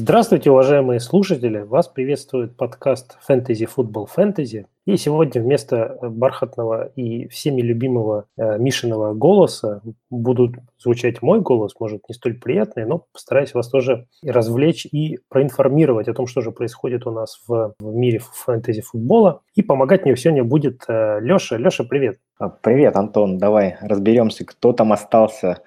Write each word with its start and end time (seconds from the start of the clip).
Здравствуйте, 0.00 0.52
уважаемые 0.52 1.00
слушатели! 1.00 1.58
Вас 1.58 1.88
приветствует 1.88 2.56
подкаст 2.56 3.18
Fantasy 3.28 3.68
Football 3.68 4.06
Fantasy. 4.16 4.66
И 4.86 4.96
сегодня 4.96 5.42
вместо 5.42 5.98
бархатного 6.00 6.92
и 6.94 7.26
всеми 7.26 7.62
любимого 7.62 8.26
э, 8.36 8.58
Мишиного 8.60 9.12
голоса 9.14 9.82
будут 10.08 10.54
звучать 10.78 11.20
мой 11.20 11.40
голос, 11.40 11.74
может, 11.80 12.08
не 12.08 12.14
столь 12.14 12.38
приятный, 12.38 12.86
но 12.86 13.06
постараюсь 13.12 13.54
вас 13.54 13.68
тоже 13.68 14.06
развлечь 14.24 14.86
и 14.86 15.18
проинформировать 15.28 16.06
о 16.06 16.14
том, 16.14 16.28
что 16.28 16.42
же 16.42 16.52
происходит 16.52 17.04
у 17.04 17.10
нас 17.10 17.42
в, 17.48 17.74
в 17.80 17.94
мире 17.96 18.20
фэнтези-футбола. 18.20 19.40
И 19.56 19.62
помогать 19.62 20.04
мне 20.04 20.16
сегодня 20.16 20.44
будет 20.44 20.84
э, 20.86 21.18
Леша. 21.20 21.56
Леша, 21.56 21.82
привет! 21.82 22.20
А, 22.38 22.48
привет, 22.48 22.94
Антон. 22.94 23.38
Давай 23.38 23.78
разберемся, 23.80 24.44
кто 24.44 24.72
там 24.72 24.92
остался 24.92 25.58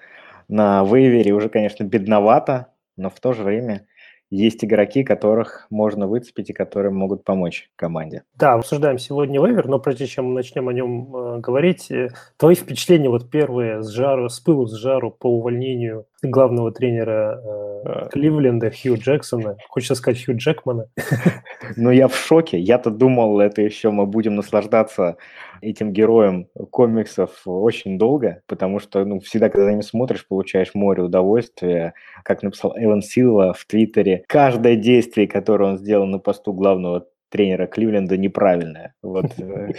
на 0.48 0.82
вейвере. 0.84 1.34
Уже, 1.34 1.50
конечно, 1.50 1.84
бедновато, 1.84 2.68
но 2.96 3.10
в 3.10 3.20
то 3.20 3.34
же 3.34 3.42
время 3.42 3.86
есть 4.32 4.64
игроки, 4.64 5.04
которых 5.04 5.66
можно 5.68 6.06
выцепить 6.06 6.48
и 6.48 6.54
которые 6.54 6.90
могут 6.90 7.22
помочь 7.22 7.70
команде. 7.76 8.22
Да, 8.34 8.54
обсуждаем 8.54 8.98
сегодня 8.98 9.44
вейвер, 9.44 9.68
но 9.68 9.78
прежде 9.78 10.06
чем 10.06 10.32
начнем 10.32 10.68
о 10.68 10.72
нем 10.72 11.14
э, 11.14 11.38
говорить, 11.40 11.90
э, 11.90 12.08
твои 12.38 12.54
впечатления 12.54 13.10
вот 13.10 13.30
первые 13.30 13.82
с 13.82 13.90
жару, 13.90 14.30
с 14.30 14.40
пылу, 14.40 14.66
с 14.66 14.74
жару 14.74 15.10
по 15.10 15.26
увольнению 15.26 16.06
главного 16.22 16.72
тренера 16.72 17.40
э, 17.84 18.08
Кливленда 18.10 18.70
Хью 18.70 18.96
Джексона. 18.96 19.56
Хочется 19.68 19.94
сказать 19.94 20.24
Хью 20.24 20.36
Джекмана. 20.36 20.86
Ну, 21.76 21.90
я 21.90 22.08
в 22.08 22.16
шоке. 22.16 22.58
Я-то 22.58 22.90
думал, 22.90 23.40
это 23.40 23.62
еще 23.62 23.90
мы 23.90 24.04
будем 24.04 24.34
наслаждаться 24.34 25.16
этим 25.60 25.92
героем 25.92 26.48
комиксов 26.70 27.30
очень 27.46 27.98
долго, 27.98 28.42
потому 28.46 28.80
что 28.80 29.04
ну, 29.04 29.20
всегда, 29.20 29.48
когда 29.48 29.66
за 29.66 29.72
ним 29.72 29.82
смотришь, 29.82 30.26
получаешь 30.26 30.74
море 30.74 31.04
удовольствия. 31.04 31.94
Как 32.24 32.42
написал 32.42 32.74
Эван 32.76 33.00
Силва 33.00 33.54
в 33.54 33.64
Твиттере, 33.64 34.24
каждое 34.26 34.74
действие, 34.74 35.28
которое 35.28 35.70
он 35.70 35.78
сделал 35.78 36.06
на 36.06 36.18
посту 36.18 36.52
главного 36.52 37.06
тренера 37.32 37.66
Кливленда 37.66 38.16
неправильное. 38.16 38.94
Вот. 39.02 39.26
Э, 39.42 39.72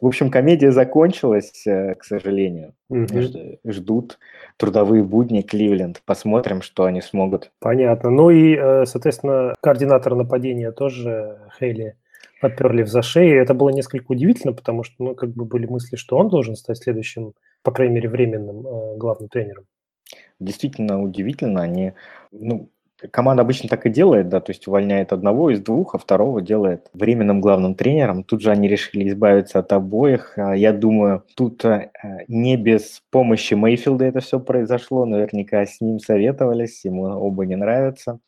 в 0.00 0.06
общем, 0.06 0.30
комедия 0.30 0.72
закончилась, 0.72 1.66
э, 1.66 1.94
к 1.94 2.04
сожалению. 2.04 2.74
Ждут 3.66 4.18
трудовые 4.56 5.02
будни 5.02 5.42
Кливленд. 5.42 6.00
Посмотрим, 6.06 6.62
что 6.62 6.84
они 6.84 7.00
смогут. 7.02 7.50
Понятно. 7.58 8.10
Ну 8.10 8.30
и, 8.30 8.56
э, 8.56 8.86
соответственно, 8.86 9.54
координатор 9.60 10.14
нападения 10.14 10.72
тоже 10.72 11.38
Хейли 11.58 11.96
подперли 12.40 12.82
в 12.82 12.88
за 12.88 13.02
шею. 13.02 13.42
Это 13.42 13.52
было 13.52 13.70
несколько 13.70 14.12
удивительно, 14.12 14.52
потому 14.52 14.84
что, 14.84 14.94
ну, 14.98 15.14
как 15.14 15.30
бы 15.30 15.44
были 15.44 15.66
мысли, 15.66 15.96
что 15.96 16.16
он 16.16 16.28
должен 16.28 16.56
стать 16.56 16.78
следующим, 16.78 17.34
по 17.62 17.72
крайней 17.72 17.94
мере, 17.94 18.08
временным 18.08 18.62
главным 18.96 19.28
тренером. 19.28 19.64
Действительно 20.38 21.02
удивительно. 21.02 21.62
Они, 21.62 21.92
ну, 22.32 22.70
команда 23.10 23.42
обычно 23.42 23.68
так 23.68 23.86
и 23.86 23.90
делает, 23.90 24.28
да, 24.28 24.40
то 24.40 24.50
есть 24.50 24.66
увольняет 24.68 25.12
одного 25.12 25.50
из 25.50 25.60
двух, 25.60 25.94
а 25.94 25.98
второго 25.98 26.42
делает 26.42 26.88
временным 26.92 27.40
главным 27.40 27.74
тренером. 27.74 28.24
Тут 28.24 28.42
же 28.42 28.50
они 28.50 28.68
решили 28.68 29.08
избавиться 29.08 29.58
от 29.58 29.72
обоих. 29.72 30.34
А 30.36 30.54
я 30.54 30.72
думаю, 30.72 31.24
тут 31.34 31.64
э, 31.64 31.90
не 32.28 32.56
без 32.56 33.02
помощи 33.10 33.54
Мейфилда 33.54 34.04
это 34.04 34.20
все 34.20 34.40
произошло. 34.40 35.04
Наверняка 35.04 35.64
с 35.64 35.80
ним 35.80 35.98
советовались, 35.98 36.84
ему 36.84 37.04
оба 37.04 37.46
не 37.46 37.56
нравятся. 37.56 38.20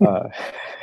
А, 0.00 0.30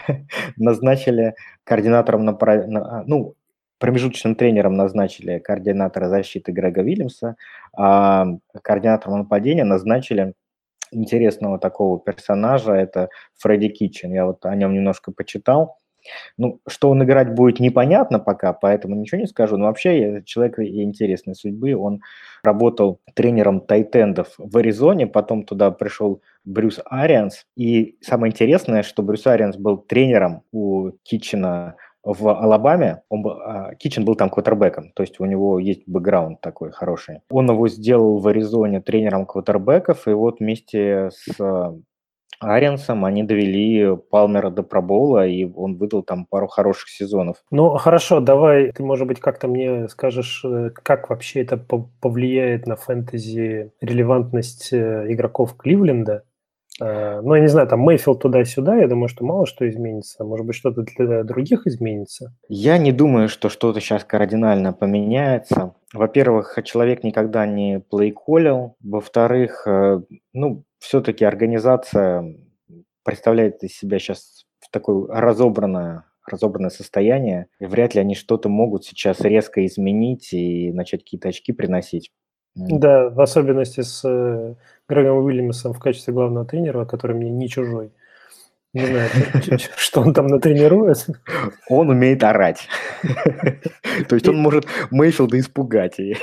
назначили 0.58 1.36
координатором, 1.64 2.25
на, 2.25 3.03
ну, 3.06 3.36
промежуточным 3.81 4.36
тренером 4.36 4.75
назначили 4.75 5.39
координатора 5.39 6.08
защиты 6.08 6.52
Грега 6.52 6.84
Вильямса, 6.84 7.36
а 7.75 8.28
координатором 8.62 9.19
нападения 9.19 9.63
назначили 9.63 10.34
интересного 10.91 11.59
такого 11.59 12.00
персонажа, 12.00 12.74
это 12.74 13.09
Фредди 13.40 13.69
Китчен. 13.69 14.13
Я 14.13 14.25
вот 14.25 14.46
о 14.46 14.56
нем 14.56 14.74
немножко 14.74 15.12
почитал. 15.12 15.78
Ну, 16.38 16.59
что 16.68 16.90
он 16.90 17.03
играть 17.03 17.34
будет, 17.34 17.59
непонятно 17.59 18.19
пока, 18.19 18.53
поэтому 18.53 18.96
ничего 18.96 19.22
не 19.22 19.28
скажу. 19.28 19.57
Но 19.57 19.66
вообще 19.66 20.24
человек 20.25 20.59
интересной 20.59 21.35
судьбы. 21.35 21.75
Он 21.75 22.01
работал 22.44 23.00
тренером 23.13 23.62
тайтендов 23.62 24.34
в 24.38 24.57
Аризоне, 24.57 25.07
потом 25.07 25.44
туда 25.44 25.72
пришел 25.72 26.22
Брюс 26.44 26.80
Арианс. 26.85 27.46
И 27.56 27.97
самое 28.01 28.31
интересное, 28.31 28.84
что 28.84 29.03
Брюс 29.03 29.28
Арианс 29.28 29.57
был 29.57 29.78
тренером 29.78 30.44
у 30.51 30.91
Китчена 31.03 31.75
в 32.03 32.28
Алабаме, 32.29 33.03
он 33.09 33.25
а, 33.28 33.75
Китчен 33.75 34.06
был 34.06 34.16
там 34.16 34.29
квотербеком, 34.29 34.91
то 34.94 35.03
есть 35.03 35.19
у 35.19 35.25
него 35.25 35.59
есть 35.59 35.84
бэкграунд 35.88 36.41
такой 36.41 36.72
хороший. 36.72 37.19
Он 37.29 37.50
его 37.50 37.67
сделал 37.67 38.17
в 38.17 38.28
Аризоне 38.28 38.81
тренером 38.81 39.25
квотербеков, 39.25 40.07
и 40.07 40.12
вот 40.12 40.39
вместе 40.39 41.09
с 41.12 41.38
Ариансом 42.41 43.06
они 43.06 43.23
довели 43.23 43.95
Палмера 44.09 44.50
до 44.50 44.63
пробола, 44.63 45.28
и 45.28 45.45
он 45.45 45.78
выдал 45.78 46.01
там 46.01 46.25
пару 46.25 46.47
хороших 46.47 46.89
сезонов. 46.89 47.38
Ну, 47.51 47.78
хорошо, 47.78 48.19
давай 48.19 48.72
ты, 48.72 48.83
может 48.83 49.07
быть, 49.07 49.19
как-то 49.19 49.47
мне 49.47 49.88
скажешь, 49.88 50.44
э, 50.44 50.72
как 50.72 51.12
вообще 51.12 51.41
это 51.41 51.57
повлияет 51.57 52.66
на 52.66 52.75
фэнтези 52.75 53.72
релевантность 53.79 54.73
э, 54.73 55.06
игроков 55.09 55.56
Кливленда? 55.56 56.23
Э, 56.81 57.22
ну, 57.22 57.36
я 57.36 57.42
не 57.42 57.47
знаю, 57.47 57.68
там 57.68 57.81
Мейфилд 57.81 58.22
туда-сюда, 58.22 58.75
я 58.78 58.88
думаю, 58.88 59.08
что 59.08 59.24
мало 59.24 59.46
что 59.46 59.69
изменится. 59.69 60.24
Может 60.24 60.46
быть, 60.46 60.56
что-то 60.56 60.81
для 60.81 61.24
других 61.24 61.68
изменится? 61.68 62.36
Я 62.50 62.78
не 62.80 62.92
думаю, 62.92 63.30
что 63.30 63.50
что-то 63.50 63.80
сейчас 63.80 64.03
кардинально 64.03 64.74
поменяется. 64.74 65.75
Во-первых, 65.94 66.58
человек 66.64 67.03
никогда 67.03 67.46
не 67.46 67.80
плейколил. 67.80 68.75
Во-вторых, 68.81 69.68
ну, 70.34 70.64
все-таки 70.80 71.24
организация 71.24 72.36
представляет 73.03 73.63
из 73.63 73.78
себя 73.78 74.00
сейчас 74.00 74.46
в 74.59 74.72
такое 74.72 75.08
разобранное, 75.08 76.06
разобранное 76.25 76.69
состояние, 76.69 77.48
и 77.59 77.66
вряд 77.66 77.94
ли 77.94 78.02
они 78.02 78.16
что-то 78.16 78.50
могут 78.50 78.86
сейчас 78.86 79.22
резко 79.22 79.66
изменить 79.66 80.34
и 80.34 80.72
начать 80.72 81.03
какие-то 81.03 81.30
очки 81.30 81.52
приносить. 81.52 82.12
Да, 82.56 83.09
в 83.09 83.19
особенности 83.22 83.81
с 83.81 84.01
э, 84.03 84.56
Грегом 84.89 85.23
Уильямсом 85.23 85.73
в 85.73 85.79
качестве 85.79 86.13
главного 86.13 86.45
тренера, 86.45 86.85
который 86.85 87.16
мне 87.16 87.29
не 87.29 87.47
чужой. 87.47 87.91
Не 88.73 88.85
знаю, 88.85 89.09
что 89.75 90.00
он 90.00 90.13
там 90.13 90.28
натренирует. 90.28 91.06
Он 91.69 91.89
умеет 91.89 92.23
орать. 92.23 92.69
То 94.07 94.16
есть 94.16 94.28
он 94.29 94.38
может 94.38 94.66
Мейфилда 94.91 95.39
испугать. 95.39 96.00
И 96.00 96.16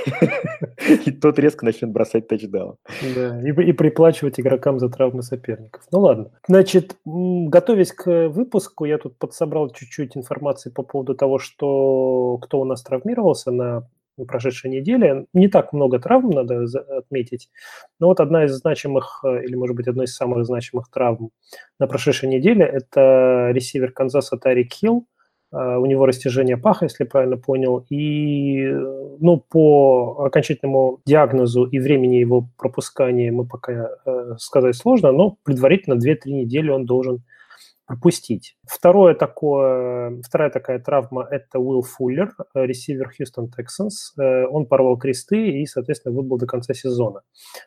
тот 1.21 1.39
резко 1.39 1.66
начнет 1.66 1.91
бросать 1.91 2.27
тачдаун. 2.27 2.77
Да, 3.15 3.41
и 3.43 3.72
приплачивать 3.72 4.41
игрокам 4.41 4.78
за 4.78 4.89
травмы 4.89 5.22
соперников. 5.22 5.83
Ну 5.93 6.00
ладно. 6.00 6.31
Значит, 6.47 6.97
готовясь 7.05 7.93
к 7.93 8.28
выпуску, 8.28 8.87
я 8.87 8.97
тут 8.97 9.19
подсобрал 9.19 9.71
чуть-чуть 9.71 10.16
информации 10.16 10.71
по 10.71 10.83
поводу 10.83 11.15
того, 11.15 11.39
что 11.39 12.39
кто 12.39 12.60
у 12.60 12.65
нас 12.65 12.83
травмировался 12.83 13.50
на 13.50 13.87
прошедшей 14.27 14.71
неделе. 14.71 15.27
Не 15.33 15.49
так 15.49 15.73
много 15.73 15.99
травм, 15.99 16.31
надо 16.31 16.67
отметить. 16.97 17.49
Но 18.01 18.09
вот 18.09 18.21
одна 18.21 18.45
из 18.45 18.53
значимых, 18.53 19.21
э, 19.25 19.45
или, 19.45 19.55
может 19.55 19.77
быть, 19.77 19.89
одной 19.89 20.06
из 20.06 20.15
самых 20.15 20.45
значимых 20.45 20.91
травм 20.91 21.31
на 21.79 21.87
прошедшей 21.87 22.28
неделе– 22.28 22.65
это 22.67 23.51
ресивер 23.53 23.93
Канзаса 23.93 24.37
Тарик 24.37 24.73
Хилл. 24.73 25.07
Э, 25.53 25.77
у 25.77 25.87
него 25.87 26.07
растяжение 26.07 26.57
паха, 26.57 26.87
если 26.87 27.05
правильно 27.05 27.37
понял. 27.37 27.84
И 27.91 28.62
э, 28.65 29.17
ну, 29.21 29.45
по 29.49 30.25
окончательному 30.27 31.01
диагнозу 31.07 31.65
и 31.65 31.78
времени 31.78 32.17
его 32.17 32.49
пропускания 32.57 33.33
мы 33.33 33.47
пока 33.47 33.91
сказать 34.39 34.77
сложно, 34.77 35.12
но 35.12 35.37
предварительно 35.43 35.95
2-3 35.95 36.19
недели 36.27 36.71
он 36.71 36.87
должен 36.87 37.23
пропустить. 37.88 38.54
Второе 38.66 39.15
такое, 39.15 40.21
вторая 40.22 40.51
такая 40.51 40.78
травма– 40.78 41.27
это 41.30 41.59
Уилл 41.59 41.83
Фуллер, 41.83 42.34
э, 42.54 42.66
ресивер 42.66 43.10
Хьюстон 43.10 43.47
Texans. 43.47 44.22
Э, 44.22 44.47
он 44.47 44.66
порвал 44.66 44.98
кресты 44.98 45.63
и, 45.63 45.66
соответственно, 45.66 46.15
выбыл 46.15 46.36
до 46.36 46.47
конца 46.47 46.74
сезона. 46.74 47.22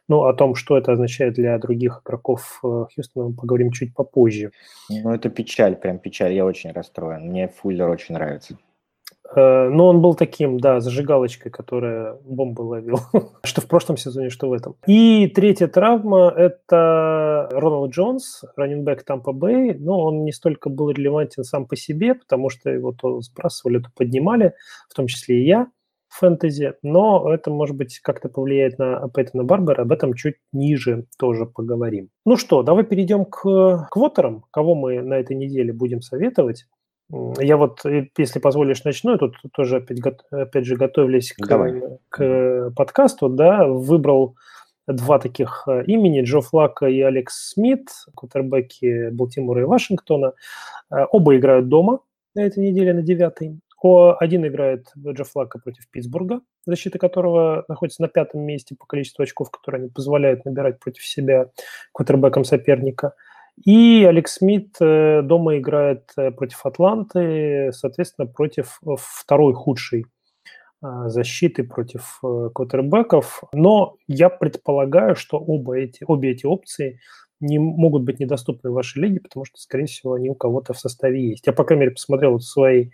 Ну, 0.07 0.23
о 0.25 0.33
том, 0.33 0.53
что 0.53 0.77
это 0.77 0.93
означает 0.93 1.33
для 1.33 1.57
других 1.57 2.01
игроков 2.05 2.61
э, 2.63 2.85
Хьюстона, 2.95 3.29
мы 3.29 3.35
поговорим 3.35 3.71
чуть 3.71 3.95
попозже. 3.95 4.51
Ну, 4.89 5.11
это 5.11 5.29
печаль, 5.29 5.75
прям 5.75 5.97
печаль. 5.97 6.33
Я 6.33 6.45
очень 6.45 6.71
расстроен. 6.71 7.29
Мне 7.29 7.47
Фуллер 7.47 7.89
очень 7.89 8.13
нравится. 8.13 8.57
Э, 9.35 9.69
но 9.69 9.87
он 9.87 10.01
был 10.01 10.15
таким, 10.15 10.59
да, 10.59 10.79
зажигалочкой, 10.79 11.51
которая 11.51 12.17
бомбы 12.25 12.61
ловил. 12.61 12.99
что 13.43 13.61
в 13.61 13.67
прошлом 13.67 13.97
сезоне, 13.97 14.29
что 14.29 14.49
в 14.49 14.53
этом. 14.53 14.75
И 14.87 15.27
третья 15.27 15.67
травма– 15.67 16.33
это 16.37 17.49
Рональд 17.51 17.93
Джонс, 17.93 18.43
раненбэк 18.55 19.03
Тампа 19.03 19.31
Бэй. 19.31 19.75
Но 19.75 19.99
он 19.99 20.23
не 20.23 20.31
столько 20.31 20.69
был 20.69 20.89
релевантен 20.89 21.43
сам 21.43 21.65
по 21.65 21.75
себе, 21.75 22.15
потому 22.15 22.49
что 22.49 22.69
его 22.69 22.91
то 22.91 23.21
сбрасывали, 23.21 23.79
то 23.79 23.89
поднимали, 23.95 24.53
в 24.89 24.93
том 24.93 25.07
числе 25.07 25.41
и 25.41 25.45
я. 25.45 25.67
фэнтези, 26.09 26.73
но 26.83 27.33
это, 27.33 27.51
может 27.51 27.77
быть, 27.77 27.99
как-то 27.99 28.27
повлияет 28.27 28.77
на 28.77 29.07
Пейтона 29.07 29.45
Барбера, 29.45 29.83
об 29.83 29.93
этом 29.93 30.13
чуть 30.13 30.35
ниже 30.51 31.05
тоже 31.17 31.45
поговорим. 31.45 32.09
Ну 32.25 32.35
что, 32.35 32.63
давай 32.63 32.83
перейдем 32.83 33.23
к 33.23 33.87
квотерам, 33.89 34.43
кого 34.51 34.75
мы 34.75 35.01
на 35.01 35.13
этой 35.13 35.37
неделе 35.37 35.71
будем 35.71 36.01
советовать. 36.01 36.65
Я 37.39 37.57
вот, 37.57 37.85
э, 37.85 38.07
если 38.17 38.39
позволишь, 38.39 38.83
начну. 38.83 39.11
Я 39.11 39.17
тут 39.17 39.35
тоже, 39.53 39.77
опять, 39.77 39.99
опять 40.31 40.65
же, 40.65 40.75
готовились 40.75 41.33
к, 41.33 41.99
к 42.09 42.71
подкасту, 42.75 43.29
да, 43.29 43.67
выбрал 43.67 44.35
два 44.87 45.19
таких 45.19 45.63
э, 45.67 45.83
имени, 45.85 46.21
Джо 46.21 46.41
Флака 46.41 46.87
и 46.87 47.01
Алекс 47.01 47.51
Смит, 47.51 47.89
кутербеки 48.15 49.09
Балтимора 49.09 49.61
и 49.61 49.65
Вашингтона. 49.65 50.33
Э, 50.89 51.05
оба 51.11 51.35
играют 51.35 51.67
дома 51.67 51.99
на 52.35 52.41
этой 52.41 52.63
неделе, 52.69 52.93
на 52.93 53.01
девятой. 53.01 53.59
Один 53.83 54.45
играет 54.45 54.91
Джо 54.95 55.23
Флака 55.23 55.57
против 55.57 55.89
Питтсбурга, 55.89 56.41
защита 56.67 56.99
которого 56.99 57.65
находится 57.67 58.03
на 58.03 58.07
пятом 58.07 58.41
месте 58.41 58.75
по 58.77 58.85
количеству 58.85 59.23
очков, 59.23 59.49
которые 59.49 59.81
они 59.81 59.89
позволяют 59.89 60.45
набирать 60.45 60.79
против 60.79 61.03
себя 61.03 61.49
кутербеком 61.91 62.43
соперника. 62.43 63.15
И 63.63 64.03
Алекс 64.03 64.35
Смит 64.35 64.75
э, 64.79 65.21
дома 65.23 65.57
играет 65.57 66.11
против 66.37 66.65
Атланты, 66.65 67.71
соответственно, 67.73 68.27
против 68.27 68.79
второй 68.97 69.53
худшей 69.53 70.05
а, 70.83 71.09
защиты 71.09 71.63
против 71.63 72.19
э, 72.23 72.49
квотербеков. 72.53 73.43
Но 73.53 73.97
я 74.07 74.29
предполагаю, 74.29 75.15
что 75.15 75.37
оба 75.37 75.77
эти, 75.77 76.03
обе 76.07 76.31
эти 76.31 76.47
опции 76.47 76.99
не 77.39 77.59
могут 77.59 78.03
быть 78.03 78.19
недоступны 78.19 78.71
в 78.71 78.73
вашей 78.73 79.03
лиге, 79.03 79.19
потому 79.19 79.45
что, 79.45 79.59
скорее 79.59 79.85
всего, 79.85 80.13
они 80.13 80.29
у 80.29 80.35
кого-то 80.35 80.73
в 80.73 80.79
составе 80.79 81.29
есть. 81.29 81.45
Я, 81.45 81.53
по 81.53 81.63
крайней 81.63 81.81
мере, 81.81 81.91
посмотрел 81.91 82.31
вот 82.31 82.41
в 82.41 82.49
своей 82.49 82.93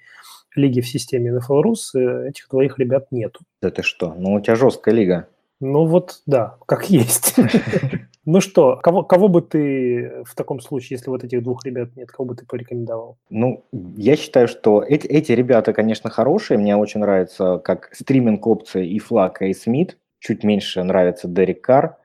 лиге 0.54 0.82
в 0.82 0.88
системе 0.88 1.32
NFL 1.32 1.64
Rus, 1.64 1.98
э, 1.98 2.28
этих 2.30 2.50
двоих 2.50 2.78
ребят 2.78 3.08
нету. 3.12 3.40
Да 3.62 3.72
ты 3.72 3.84
что? 3.84 4.14
Ну, 4.18 4.34
у 4.34 4.42
тебя 4.42 4.56
жесткая 4.56 4.94
лига. 4.94 5.28
Ну 5.62 5.86
вот, 5.86 6.22
да, 6.26 6.58
как 6.66 6.90
есть. 6.90 7.36
Ну 8.28 8.42
что, 8.42 8.76
кого, 8.84 9.04
кого 9.04 9.30
бы 9.30 9.42
ты 9.42 10.22
в 10.26 10.36
таком 10.36 10.60
случае, 10.60 10.98
если 10.98 11.10
вот 11.10 11.24
этих 11.24 11.42
двух 11.42 11.64
ребят 11.64 11.96
нет, 11.96 12.12
кого 12.12 12.28
бы 12.28 12.36
ты 12.36 12.46
порекомендовал? 12.46 13.18
Ну, 13.30 13.64
я 13.72 14.18
считаю, 14.18 14.50
что 14.50 14.84
эти, 14.84 15.08
эти 15.08 15.32
ребята, 15.32 15.72
конечно, 15.72 16.10
хорошие. 16.10 16.58
Мне 16.58 16.76
очень 16.76 17.00
нравится 17.00 17.58
как 17.60 17.90
стриминг-опция 17.94 18.84
и 18.84 19.00
Флака, 19.00 19.46
и 19.46 19.54
Смит. 19.54 19.98
Чуть 20.20 20.44
меньше 20.44 20.84
нравится 20.84 21.30
Дерек 21.30 21.62
Карр. 21.62 21.96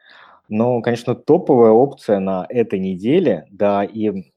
Но, 0.49 0.81
конечно, 0.81 1.17
топовая 1.17 1.73
опция 1.73 2.21
на 2.21 2.47
этой 2.49 2.79
неделе, 2.79 3.47
да, 3.51 3.83
и 3.83 4.31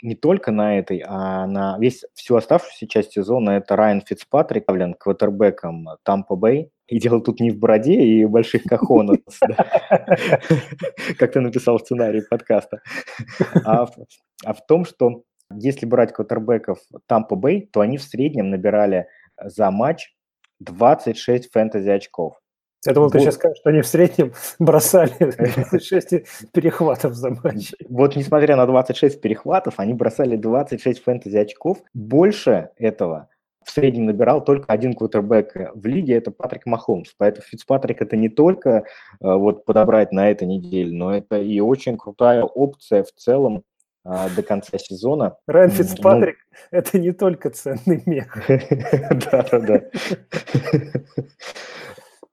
не 0.00 0.14
только 0.14 0.52
на 0.52 0.78
этой, 0.78 1.04
а 1.06 1.46
на 1.46 1.76
весь 1.78 2.04
всю 2.14 2.36
оставшуюся 2.36 2.88
часть 2.88 3.12
сезона, 3.12 3.50
это 3.50 3.76
Райан 3.76 4.00
Фицпатрик, 4.00 4.64
квотербеком 4.98 5.86
Тампа 6.02 6.34
Бэй. 6.34 6.70
И 6.88 7.00
дело 7.00 7.20
тут 7.20 7.40
не 7.40 7.50
в 7.50 7.58
бороде 7.58 7.94
и 7.94 8.24
больших 8.24 8.62
кахонах, 8.64 9.18
как 11.18 11.32
ты 11.32 11.40
написал 11.40 11.78
в 11.78 11.80
сценарии 11.80 12.20
подкаста, 12.20 12.80
а, 13.64 13.86
а 14.44 14.54
в 14.54 14.66
том, 14.66 14.84
что 14.84 15.22
если 15.52 15.86
брать 15.86 16.12
квотербеков 16.12 16.78
Тампа 17.06 17.34
Бэй, 17.36 17.68
то 17.72 17.80
они 17.80 17.98
в 17.98 18.02
среднем 18.02 18.50
набирали 18.50 19.08
за 19.42 19.70
матч 19.70 20.14
26 20.60 21.50
фэнтези 21.52 21.90
очков. 21.90 22.34
Я 22.84 22.92
думал, 22.92 23.10
ты 23.10 23.18
вот. 23.18 23.24
сейчас 23.24 23.34
скажешь, 23.34 23.58
что 23.58 23.70
они 23.70 23.80
в 23.80 23.86
среднем 23.86 24.32
бросали 24.58 25.12
26 25.18 26.50
перехватов 26.52 27.14
за 27.14 27.30
матч. 27.30 27.72
Вот 27.88 28.14
несмотря 28.14 28.56
на 28.56 28.66
26 28.66 29.20
перехватов, 29.20 29.74
они 29.78 29.92
бросали 29.94 30.36
26 30.36 31.02
фэнтези 31.02 31.36
очков. 31.36 31.78
Больше 31.94 32.70
этого 32.76 33.28
в 33.66 33.70
среднем 33.72 34.06
набирал 34.06 34.42
только 34.42 34.72
один 34.72 34.94
квотербек 34.94 35.52
в 35.74 35.86
лиге, 35.86 36.14
это 36.14 36.30
Патрик 36.30 36.66
Махомс. 36.66 37.12
Поэтому 37.18 37.44
Фицпатрик 37.46 38.00
это 38.00 38.16
не 38.16 38.28
только 38.28 38.70
э, 38.70 38.82
вот 39.20 39.64
подобрать 39.64 40.12
на 40.12 40.30
этой 40.30 40.46
неделе, 40.46 40.92
но 40.92 41.14
это 41.14 41.38
и 41.38 41.58
очень 41.58 41.98
крутая 41.98 42.44
опция 42.44 43.02
в 43.02 43.10
целом 43.12 43.64
э, 44.04 44.28
до 44.36 44.42
конца 44.44 44.78
сезона. 44.78 45.36
Райан 45.48 45.70
Фицпатрик 45.70 46.36
ну,– 46.50 46.58
это 46.78 46.98
не 46.98 47.12
только 47.12 47.50
ценный 47.50 48.02
мех. 48.06 48.38
Да-да-да. 48.48 49.82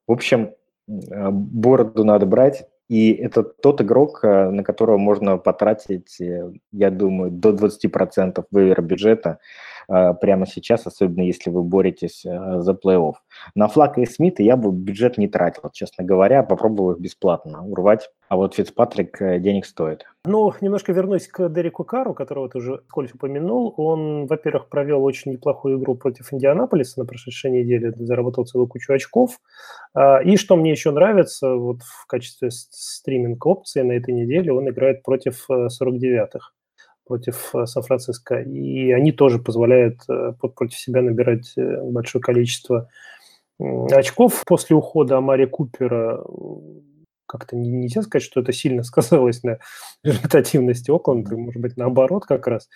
В 0.05 0.11
общем, 0.11 0.51
э, 0.87 1.29
бороду 1.31 2.03
надо 2.03 2.27
брать, 2.27 2.67
и 2.89 3.11
это 3.11 3.41
тот 3.41 3.81
игрок, 3.81 4.21
на 4.21 4.63
которого 4.63 4.97
можно 4.97 5.37
потратить, 5.37 6.19
я 6.71 6.91
думаю, 6.91 7.31
до 7.31 7.49
20% 7.49 8.43
вывера 8.51 8.81
бюджета. 8.83 9.39
Э, 9.89 10.13
прямо 10.13 10.45
сейчас, 10.45 10.87
особенно 10.87 11.23
если 11.23 11.49
вы 11.49 11.63
боретесь 11.63 12.25
э, 12.25 12.61
за 12.61 12.73
плей-офф. 12.73 13.13
На 13.55 13.67
Флака 13.67 14.01
и 14.01 14.05
Смита 14.05 14.43
я 14.43 14.55
бы 14.55 14.71
бюджет 14.71 15.17
не 15.17 15.27
тратил, 15.27 15.69
честно 15.71 16.03
говоря, 16.03 16.43
попробовал 16.43 16.91
их 16.91 16.99
бесплатно 16.99 17.63
урвать, 17.65 18.09
а 18.29 18.35
вот 18.35 18.55
Фицпатрик 18.55 19.21
э, 19.21 19.39
денег 19.39 19.65
стоит. 19.65 20.05
Ну, 20.25 20.53
немножко 20.61 20.93
вернусь 20.93 21.27
к 21.27 21.49
Дереку 21.49 21.83
Кару, 21.83 22.13
которого 22.13 22.49
ты 22.49 22.57
уже 22.57 22.81
сколько 22.87 23.15
упомянул. 23.15 23.73
Он, 23.77 24.25
во-первых, 24.25 24.69
провел 24.69 25.03
очень 25.03 25.33
неплохую 25.33 25.77
игру 25.79 25.95
против 25.95 26.33
Индианаполиса 26.33 26.99
на 26.99 27.05
прошедшей 27.05 27.51
неделе, 27.51 27.91
заработал 27.91 28.45
целую 28.45 28.67
кучу 28.67 28.93
очков. 28.93 29.39
А, 29.93 30.19
и 30.23 30.37
что 30.37 30.55
мне 30.55 30.71
еще 30.71 30.91
нравится, 30.91 31.55
вот 31.55 31.81
в 31.81 32.07
качестве 32.07 32.49
стриминг 32.51 33.45
опции 33.45 33.81
на 33.81 33.91
этой 33.91 34.13
неделе 34.13 34.53
он 34.53 34.69
играет 34.69 35.03
против 35.03 35.45
49-х 35.49 36.51
против 37.05 37.53
э, 37.55 37.65
Сан-Франциско, 37.65 38.41
и 38.41 38.91
они 38.91 39.11
тоже 39.11 39.39
позволяют 39.39 40.01
э, 40.09 40.33
против 40.55 40.77
себя 40.77 41.01
набирать 41.01 41.53
э, 41.57 41.81
большое 41.83 42.21
количество 42.21 42.89
очков. 43.59 44.43
После 44.45 44.75
ухода 44.75 45.17
Амари 45.17 45.45
Купера 45.45 46.23
как-то 47.25 47.55
нельзя 47.55 48.01
сказать, 48.01 48.23
что 48.23 48.41
это 48.41 48.53
сильно 48.53 48.83
сказалось 48.83 49.43
на 49.43 49.59
результативности 50.03 50.91
Окленда, 50.91 51.37
может 51.37 51.61
быть, 51.61 51.77
наоборот 51.77 52.25
как 52.25 52.47
раз. 52.47 52.69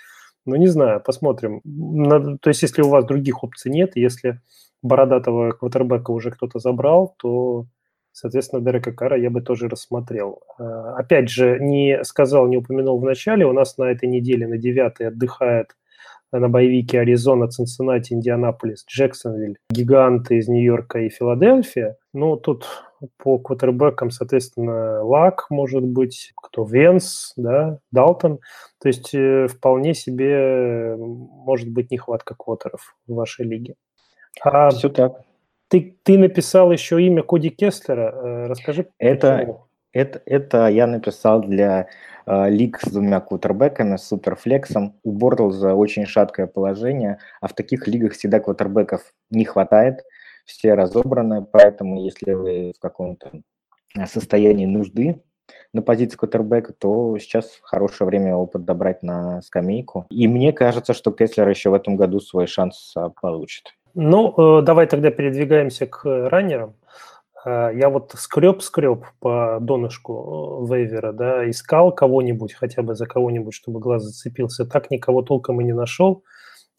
Но 0.45 0.55
не 0.55 0.67
знаю, 0.67 1.01
посмотрим. 1.01 1.61
Надо, 1.65 2.37
то 2.37 2.49
есть, 2.49 2.61
если 2.61 2.81
у 2.81 2.89
вас 2.89 3.05
других 3.05 3.43
опций 3.43 3.69
нет, 3.69 3.91
если 3.95 4.39
бородатого 4.81 5.51
квотербека 5.51 6.11
уже 6.11 6.31
кто-то 6.31 6.59
забрал, 6.59 7.15
то 7.17 7.65
Соответственно, 8.19 8.63
Дерека 8.63 8.91
Кара 8.93 9.15
я 9.15 9.29
бы 9.29 9.41
тоже 9.41 9.69
рассмотрел. 9.69 10.41
А, 10.57 10.95
опять 10.97 11.29
же, 11.29 11.59
не 11.59 12.03
сказал, 12.03 12.47
не 12.47 12.57
упомянул 12.57 12.99
в 12.99 13.05
начале, 13.05 13.45
у 13.45 13.53
нас 13.53 13.77
на 13.77 13.83
этой 13.83 14.09
неделе 14.09 14.47
на 14.47 14.57
9 14.57 15.01
отдыхает 15.01 15.75
на 16.31 16.49
боевике 16.49 17.01
Аризона, 17.01 17.47
Цинциннати, 17.47 18.13
Индианаполис, 18.13 18.85
Джексонвиль, 18.89 19.59
гиганты 19.69 20.37
из 20.37 20.47
Нью-Йорка 20.47 21.01
и 21.01 21.09
Филадельфия. 21.09 21.97
Ну, 22.11 22.37
тут 22.37 22.65
по 23.17 23.37
квотербекам, 23.37 24.09
соответственно, 24.09 25.03
Лак, 25.03 25.45
может 25.51 25.83
быть, 25.83 26.33
кто 26.35 26.65
Венс, 26.65 27.33
да, 27.35 27.77
Далтон. 27.91 28.39
То 28.81 28.87
есть 28.87 29.13
э, 29.13 29.45
вполне 29.45 29.93
себе 29.93 30.95
может 30.97 31.69
быть 31.69 31.91
нехватка 31.91 32.33
квотеров 32.33 32.95
в 33.05 33.13
вашей 33.13 33.45
лиге. 33.45 33.75
А, 34.41 34.71
Все 34.71 34.89
так. 34.89 35.21
Ты, 35.69 35.97
ты 36.03 36.17
написал 36.17 36.71
еще 36.71 37.01
имя 37.01 37.23
Коди 37.23 37.49
Кестлера. 37.49 38.11
Э, 38.11 38.47
расскажи. 38.47 38.87
Это, 38.99 39.57
это, 39.91 40.21
это 40.25 40.67
я 40.67 40.87
написал 40.87 41.41
для 41.41 41.87
э, 42.25 42.49
лиг 42.49 42.79
с 42.81 42.89
двумя 42.89 43.19
квотербеками, 43.19 43.97
с 43.97 44.07
суперфлексом. 44.07 44.99
У 45.03 45.11
Бортлза 45.11 45.73
очень 45.73 46.05
шаткое 46.05 46.47
положение, 46.47 47.19
а 47.41 47.47
в 47.47 47.53
таких 47.53 47.87
лигах 47.87 48.13
всегда 48.13 48.39
квотербеков 48.39 49.13
не 49.29 49.45
хватает. 49.45 50.03
Все 50.45 50.75
разобраны, 50.75 51.43
поэтому 51.43 52.05
если 52.05 52.31
вы 52.31 52.73
в 52.75 52.79
каком-то 52.79 53.31
состоянии 54.05 54.65
нужды 54.65 55.21
на 55.73 55.81
позиции 55.81 56.17
квотербека, 56.17 56.73
то 56.73 57.17
сейчас 57.19 57.59
хорошее 57.61 58.07
время 58.07 58.29
его 58.29 58.45
подобрать 58.45 59.03
на 59.03 59.41
скамейку. 59.41 60.05
И 60.09 60.27
мне 60.27 60.53
кажется, 60.53 60.93
что 60.93 61.11
Кеслер 61.11 61.47
еще 61.49 61.69
в 61.69 61.73
этом 61.73 61.97
году 61.97 62.19
свой 62.19 62.47
шанс 62.47 62.93
а, 62.95 63.09
получит. 63.09 63.73
Ну, 63.99 64.59
э, 64.59 64.61
давай 64.61 64.85
тогда 64.85 65.09
передвигаемся 65.09 65.87
к 65.87 66.05
раннерам. 66.05 66.75
Э, 67.43 67.71
я 67.73 67.89
вот 67.89 68.13
скреб-скреб 68.15 69.05
по 69.19 69.57
донышку 69.59 70.67
э, 70.69 70.71
вейвера, 70.71 71.11
да, 71.13 71.49
искал 71.49 71.91
кого-нибудь, 71.91 72.53
хотя 72.53 72.83
бы 72.83 72.93
за 72.93 73.07
кого-нибудь, 73.07 73.55
чтобы 73.55 73.79
глаз 73.79 74.03
зацепился. 74.03 74.65
Так 74.65 74.91
никого 74.91 75.23
толком 75.23 75.61
и 75.61 75.63
не 75.63 75.73
нашел. 75.73 76.23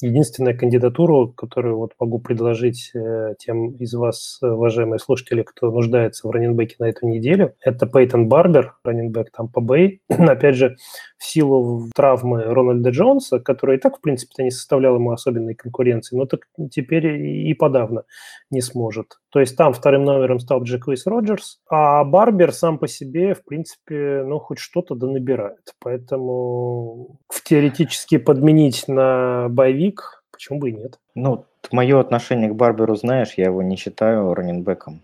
Единственная 0.01 0.55
кандидатура, 0.55 1.27
которую 1.27 1.79
вот 1.79 1.95
могу 1.99 2.21
предложить 2.21 2.93
э, 2.95 3.35
тем 3.39 3.71
из 3.71 3.95
вас, 3.95 4.39
уважаемые 4.41 5.01
слушатели, 5.01 5.43
кто 5.43 5.73
нуждается 5.73 6.29
в 6.29 6.31
раненбеке 6.31 6.77
на 6.79 6.89
эту 6.89 7.09
неделю, 7.09 7.55
это 7.61 7.87
Пейтон 7.87 8.29
Барбер, 8.29 8.77
раненбек 8.85 9.33
там 9.33 9.49
по 9.49 9.61
Бэй. 9.61 10.03
Опять 10.09 10.55
же, 10.55 10.77
в 11.19 11.25
силу 11.25 11.89
травмы 11.97 12.45
Рональда 12.45 12.91
Джонса, 12.91 13.41
которая 13.41 13.77
и 13.77 13.81
так, 13.81 13.99
в 13.99 14.01
принципе-то, 14.01 14.45
не 14.45 14.53
составляла 14.53 14.97
ему 14.97 15.11
особенной 15.11 15.55
конкуренции, 15.55 16.17
но 16.17 16.27
так 16.27 16.43
теперь 16.71 17.07
и 17.07 17.53
подавно 17.55 18.05
не 18.51 18.61
сможет. 18.61 19.19
То 19.31 19.41
есть 19.41 19.57
там 19.57 19.73
вторым 19.73 20.05
номером 20.05 20.39
стал 20.39 20.63
Джеквис 20.63 21.07
Роджерс, 21.07 21.61
а 21.69 22.03
Барбер 22.05 22.53
сам 22.53 22.79
по 22.79 22.89
себе, 22.89 23.35
в 23.35 23.45
принципе, 23.45 24.23
ну, 24.25 24.39
хоть 24.39 24.59
что-то 24.59 24.95
да 24.95 25.07
набирает. 25.07 25.75
Поэтому 25.81 27.19
теоретически 27.45 28.19
подменить 28.19 28.89
на 28.89 29.49
боевик 29.51 30.19
почему 30.39 30.61
бы 30.61 30.71
и 30.71 30.73
нет. 30.73 31.01
Ну, 31.17 31.47
мое 31.73 31.99
отношение 31.99 32.49
к 32.49 32.55
Барберу, 32.55 32.95
знаешь, 32.95 33.35
я 33.37 33.47
его 33.47 33.61
не 33.61 33.77
считаю 33.77 34.33
раненбеком. 34.35 35.03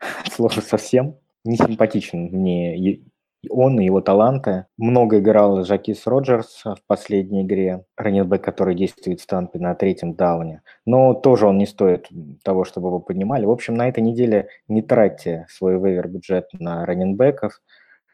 Сложно 0.30 0.60
совсем. 0.60 1.16
Не 1.44 1.56
симпатичен 1.56 2.28
мне 2.30 2.76
он 3.50 3.80
и 3.80 3.84
его 3.84 4.00
таланты. 4.00 4.66
Много 4.76 5.18
играл 5.18 5.64
Жакис 5.64 6.06
Роджерс 6.06 6.62
в 6.64 6.78
последней 6.86 7.42
игре, 7.42 7.84
раненбэк, 7.96 8.42
который 8.42 8.74
действует 8.74 9.20
в 9.20 9.26
Тампе 9.26 9.58
на 9.58 9.74
третьем 9.74 10.14
дауне. 10.14 10.62
Но 10.86 11.14
тоже 11.14 11.46
он 11.46 11.58
не 11.58 11.66
стоит 11.66 12.08
того, 12.42 12.64
чтобы 12.64 12.88
его 12.88 13.00
поднимали. 13.00 13.46
В 13.46 13.50
общем, 13.50 13.74
на 13.74 13.88
этой 13.88 14.02
неделе 14.02 14.48
не 14.68 14.82
тратьте 14.82 15.46
свой 15.50 15.78
вейвер-бюджет 15.78 16.48
на 16.58 16.84
раненбеков. 16.84 17.60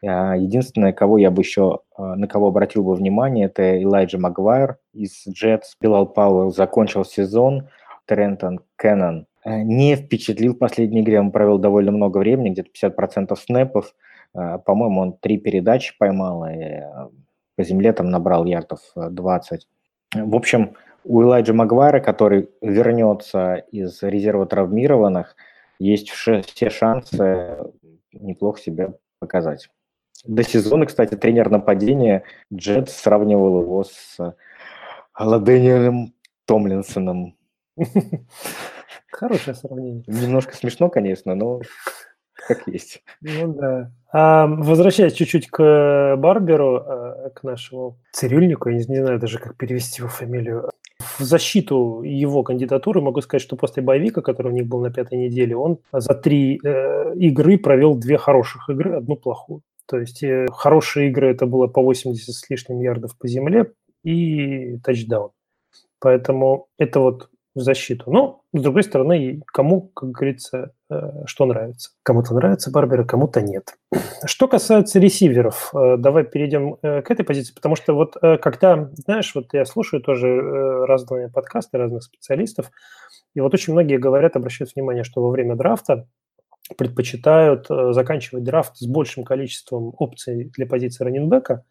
А, 0.06 0.36
единственное, 0.36 0.92
кого 0.92 1.18
я 1.18 1.30
бы 1.30 1.42
еще, 1.42 1.80
а, 1.96 2.16
на 2.16 2.26
кого 2.26 2.48
обратил 2.48 2.84
бы 2.84 2.94
внимание, 2.94 3.46
это 3.46 3.82
Элайджа 3.82 4.18
Магуайр 4.18 4.78
из 4.92 5.26
Джетс. 5.28 5.74
Билал 5.80 6.06
Пауэлл 6.06 6.52
закончил 6.52 7.04
сезон. 7.04 7.68
Трентон 8.06 8.60
Кеннон 8.76 9.26
э, 9.44 9.62
не 9.62 9.94
впечатлил 9.94 10.54
в 10.54 10.58
последней 10.58 11.02
игре. 11.02 11.20
Он 11.20 11.30
провел 11.30 11.58
довольно 11.58 11.92
много 11.92 12.18
времени, 12.18 12.50
где-то 12.50 12.70
50% 12.88 13.36
снэпов. 13.36 13.94
Э, 14.34 14.58
по-моему, 14.58 15.00
он 15.00 15.12
три 15.14 15.38
передачи 15.38 15.94
поймал 15.98 16.44
и 16.46 16.56
э, 16.56 16.82
по 17.56 17.64
земле 17.64 17.92
там 17.92 18.10
набрал 18.10 18.44
ярдов 18.44 18.80
20. 18.94 19.68
Э, 20.14 20.24
в 20.24 20.34
общем, 20.34 20.76
у 21.04 21.22
Элайджа 21.22 21.52
Магуайра, 21.54 22.00
который 22.00 22.50
вернется 22.60 23.54
из 23.54 24.02
резерва 24.02 24.46
травмированных, 24.46 25.34
есть 25.78 26.10
все 26.10 26.42
шансы 26.70 27.58
неплохо 28.12 28.60
себя 28.60 28.94
показать. 29.18 29.70
До 30.24 30.42
сезона, 30.42 30.84
кстати, 30.84 31.14
тренер 31.14 31.48
нападения 31.48 32.24
Джет 32.52 32.90
сравнивал 32.90 33.62
его 33.62 33.84
с 33.84 34.18
Ладениелем 35.18 36.12
Томлинсоном. 36.44 37.36
Хорошее 39.10 39.56
сравнение. 39.56 40.04
Немножко 40.06 40.54
смешно, 40.54 40.90
конечно, 40.90 41.34
но 41.34 41.60
как 42.54 42.66
есть. 42.66 43.02
Ну 43.20 43.54
да. 43.54 43.92
А, 44.12 44.46
возвращаясь 44.46 45.12
чуть-чуть 45.12 45.48
к 45.48 46.16
Барберу, 46.16 46.78
э, 46.78 47.30
к 47.30 47.44
нашему 47.44 47.98
цирюльнику, 48.12 48.68
я 48.68 48.76
не, 48.76 48.84
не 48.86 48.96
знаю 48.96 49.20
даже, 49.20 49.38
как 49.38 49.56
перевести 49.56 50.00
его 50.00 50.08
фамилию, 50.08 50.70
в 51.18 51.22
защиту 51.22 52.02
его 52.02 52.42
кандидатуры 52.42 53.00
могу 53.00 53.20
сказать, 53.20 53.42
что 53.42 53.56
после 53.56 53.82
боевика, 53.82 54.20
который 54.20 54.52
у 54.52 54.54
них 54.54 54.66
был 54.66 54.80
на 54.80 54.90
пятой 54.90 55.18
неделе, 55.18 55.56
он 55.56 55.78
за 55.92 56.14
три 56.14 56.60
э, 56.62 57.14
игры 57.14 57.58
провел 57.58 57.94
две 57.94 58.18
хороших 58.18 58.68
игры, 58.68 58.96
одну 58.96 59.16
плохую. 59.16 59.62
То 59.86 59.98
есть 59.98 60.22
э, 60.22 60.46
хорошие 60.52 61.08
игры 61.08 61.30
это 61.30 61.46
было 61.46 61.68
по 61.68 61.82
80 61.82 62.34
с 62.34 62.50
лишним 62.50 62.80
ярдов 62.80 63.16
по 63.16 63.28
земле 63.28 63.72
и 64.02 64.78
тачдаун. 64.78 65.30
Поэтому 66.00 66.66
это 66.78 67.00
вот 67.00 67.28
в 67.54 67.60
защиту. 67.60 68.10
Но, 68.10 68.42
с 68.52 68.62
другой 68.62 68.82
стороны, 68.82 69.42
кому, 69.46 69.88
как 69.88 70.10
говорится, 70.10 70.72
э, 70.90 71.24
что 71.26 71.46
нравится. 71.46 71.90
Кому-то 72.02 72.34
нравится 72.34 72.70
Барбера, 72.70 73.04
кому-то 73.04 73.40
нет. 73.40 73.74
Что 74.24 74.46
касается 74.46 75.00
ресиверов, 75.00 75.70
э, 75.74 75.96
давай 75.98 76.24
перейдем 76.24 76.76
э, 76.82 77.02
к 77.02 77.10
этой 77.10 77.24
позиции, 77.24 77.54
потому 77.54 77.76
что 77.76 77.94
вот 77.94 78.16
когда, 78.42 78.90
знаешь, 78.94 79.34
вот 79.34 79.52
я 79.52 79.64
слушаю 79.64 80.02
тоже 80.02 80.28
разные 80.86 81.28
подкасты 81.28 81.78
разных 81.78 82.04
специалистов, 82.04 82.70
и 83.34 83.40
вот 83.40 83.52
очень 83.54 83.72
многие 83.72 83.96
говорят, 83.96 84.36
обращают 84.36 84.74
внимание, 84.74 85.04
что 85.04 85.22
во 85.22 85.30
время 85.30 85.56
драфта 85.56 86.06
предпочитают 86.76 87.66
заканчивать 87.68 88.44
драфт 88.44 88.76
с 88.76 88.86
большим 88.86 89.24
количеством 89.24 89.92
опций 89.98 90.50
для 90.56 90.66
позиции 90.66 91.02
раненбека, 91.02 91.64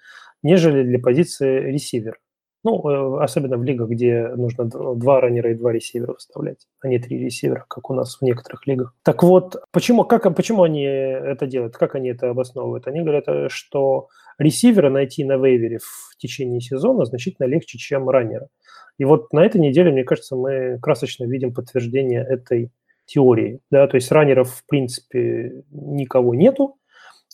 нежели 0.43 0.83
для 0.83 0.99
позиции 0.99 1.71
ресивера. 1.71 2.17
Ну, 2.63 2.89
э, 2.89 3.23
особенно 3.23 3.57
в 3.57 3.63
лигах, 3.63 3.89
где 3.89 4.27
нужно 4.35 4.65
два 4.65 5.21
раннера 5.21 5.51
и 5.51 5.55
два 5.55 5.71
ресивера 5.71 6.13
выставлять, 6.13 6.67
а 6.81 6.89
не 6.89 6.99
три 6.99 7.17
ресивера, 7.17 7.65
как 7.69 7.89
у 7.89 7.93
нас 7.93 8.17
в 8.17 8.21
некоторых 8.21 8.67
лигах. 8.67 8.93
Так 9.03 9.23
вот, 9.23 9.55
почему, 9.71 10.03
как, 10.03 10.35
почему 10.35 10.63
они 10.63 10.83
это 10.83 11.47
делают, 11.47 11.77
как 11.77 11.95
они 11.95 12.09
это 12.09 12.29
обосновывают? 12.29 12.87
Они 12.87 13.01
говорят, 13.01 13.27
э, 13.27 13.47
что 13.49 14.09
ресивера 14.37 14.89
найти 14.89 15.23
на 15.23 15.37
вейвере 15.37 15.79
в 15.79 16.17
течение 16.17 16.59
сезона 16.59 17.05
значительно 17.05 17.45
легче, 17.45 17.77
чем 17.77 18.09
раннера. 18.09 18.49
И 18.97 19.05
вот 19.05 19.31
на 19.31 19.45
этой 19.45 19.61
неделе, 19.61 19.91
мне 19.91 20.03
кажется, 20.03 20.35
мы 20.35 20.77
красочно 20.81 21.23
видим 21.23 21.53
подтверждение 21.53 22.21
этой 22.21 22.71
теории. 23.05 23.61
Да? 23.71 23.87
То 23.87 23.95
есть 23.95 24.11
раннеров, 24.11 24.49
в 24.49 24.65
принципе, 24.67 25.63
никого 25.71 26.35
нету, 26.35 26.75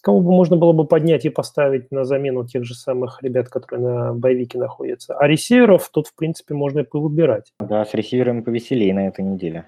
кого 0.05 0.21
бы 0.21 0.31
можно 0.31 0.55
было 0.55 0.71
бы 0.71 0.85
поднять 0.85 1.25
и 1.25 1.29
поставить 1.29 1.91
на 1.91 2.05
замену 2.05 2.45
тех 2.45 2.63
же 2.63 2.75
самых 2.75 3.24
ребят, 3.24 3.50
которые 3.50 3.81
на 3.83 4.13
боевике 4.13 4.59
находятся. 4.59 5.15
А 5.17 5.27
ресиверов 5.27 5.89
тут, 5.91 6.07
в 6.07 6.15
принципе, 6.15 6.53
можно 6.53 6.81
и 6.81 6.83
повыбирать. 6.83 7.53
Да, 7.59 7.83
с 7.83 7.95
ресиверами 7.95 8.41
повеселее 8.41 8.93
на 8.93 9.07
этой 9.07 9.25
неделе. 9.25 9.65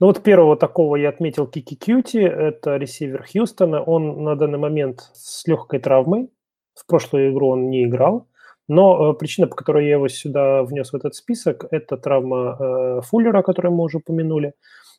Ну 0.00 0.08
вот 0.08 0.22
первого 0.22 0.58
такого 0.58 0.96
я 0.96 1.08
отметил 1.08 1.46
Кики 1.46 1.76
Кьюти, 1.76 2.18
это 2.18 2.76
ресивер 2.76 3.24
Хьюстона. 3.26 3.82
Он 3.82 4.22
на 4.22 4.36
данный 4.36 4.58
момент 4.58 5.10
с 5.14 5.46
легкой 5.46 5.80
травмой. 5.80 6.28
В 6.74 6.86
прошлую 6.86 7.32
игру 7.32 7.48
он 7.48 7.70
не 7.70 7.84
играл. 7.84 8.28
Но 8.68 9.12
э, 9.12 9.14
причина, 9.14 9.46
по 9.46 9.56
которой 9.56 9.86
я 9.86 9.92
его 9.92 10.08
сюда 10.08 10.62
внес 10.62 10.92
в 10.92 10.96
этот 10.96 11.14
список, 11.14 11.64
это 11.70 11.96
травма 11.96 12.56
э, 12.58 13.00
Фуллера, 13.00 13.40
которую 13.40 13.74
мы 13.74 13.84
уже 13.84 13.96
упомянули. 13.98 14.52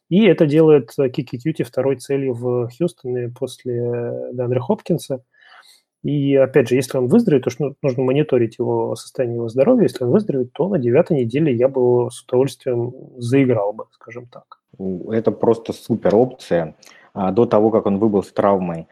И 0.09 0.25
это 0.25 0.45
делает 0.45 0.91
Кики 1.13 1.37
Кьюти 1.37 1.63
второй 1.63 1.97
целью 1.97 2.33
в 2.33 2.69
Хьюстоне 2.69 3.29
после 3.29 4.31
Дандре 4.33 4.59
Хопкинса. 4.59 5.23
И 6.03 6.35
опять 6.35 6.69
же, 6.69 6.75
если 6.75 6.99
он 6.99 7.07
выздоровеет, 7.07 7.45
то 7.45 7.49
что 7.49 7.73
нужно 7.81 8.03
мониторить 8.03 8.59
его 8.59 8.95
состояние 8.95 9.37
его 9.37 9.49
здоровья. 9.49 9.83
Если 9.83 10.03
он 10.03 10.11
выздоровеет, 10.11 10.53
то 10.53 10.69
на 10.69 10.77
девятой 10.77 11.17
неделе 11.17 11.51
я 11.51 11.67
бы 11.67 12.11
с 12.11 12.21
удовольствием 12.21 12.93
заиграл 13.17 13.73
бы, 13.73 13.85
скажем 13.91 14.27
так. 14.27 14.59
Это 15.09 15.31
просто 15.31 15.73
супер 15.73 16.15
опция. 16.15 16.75
А 17.13 17.31
до 17.31 17.47
того, 17.47 17.71
как 17.71 17.87
он 17.87 17.97
выбыл 17.97 18.21
с 18.21 18.31
травмой, 18.31 18.87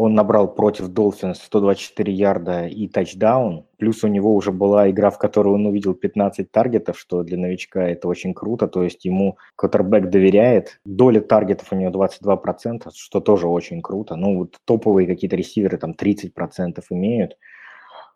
он 0.00 0.14
набрал 0.14 0.54
против 0.54 0.88
Долфинс 0.88 1.42
124 1.42 2.10
ярда 2.10 2.66
и 2.66 2.88
тачдаун. 2.88 3.66
Плюс 3.76 4.02
у 4.02 4.08
него 4.08 4.34
уже 4.34 4.50
была 4.50 4.88
игра, 4.88 5.10
в 5.10 5.18
которой 5.18 5.52
он 5.52 5.66
увидел 5.66 5.92
15 5.92 6.50
таргетов, 6.50 6.98
что 6.98 7.22
для 7.22 7.36
новичка 7.36 7.86
это 7.86 8.08
очень 8.08 8.32
круто. 8.32 8.66
То 8.66 8.82
есть 8.82 9.04
ему 9.04 9.36
квотербек 9.56 10.08
доверяет. 10.08 10.80
Доля 10.86 11.20
таргетов 11.20 11.70
у 11.72 11.76
него 11.76 11.92
22%, 11.92 12.88
что 12.94 13.20
тоже 13.20 13.46
очень 13.46 13.82
круто. 13.82 14.16
Ну, 14.16 14.38
вот 14.38 14.56
топовые 14.64 15.06
какие-то 15.06 15.36
ресиверы 15.36 15.76
там 15.76 15.90
30% 15.92 16.82
имеют. 16.88 17.36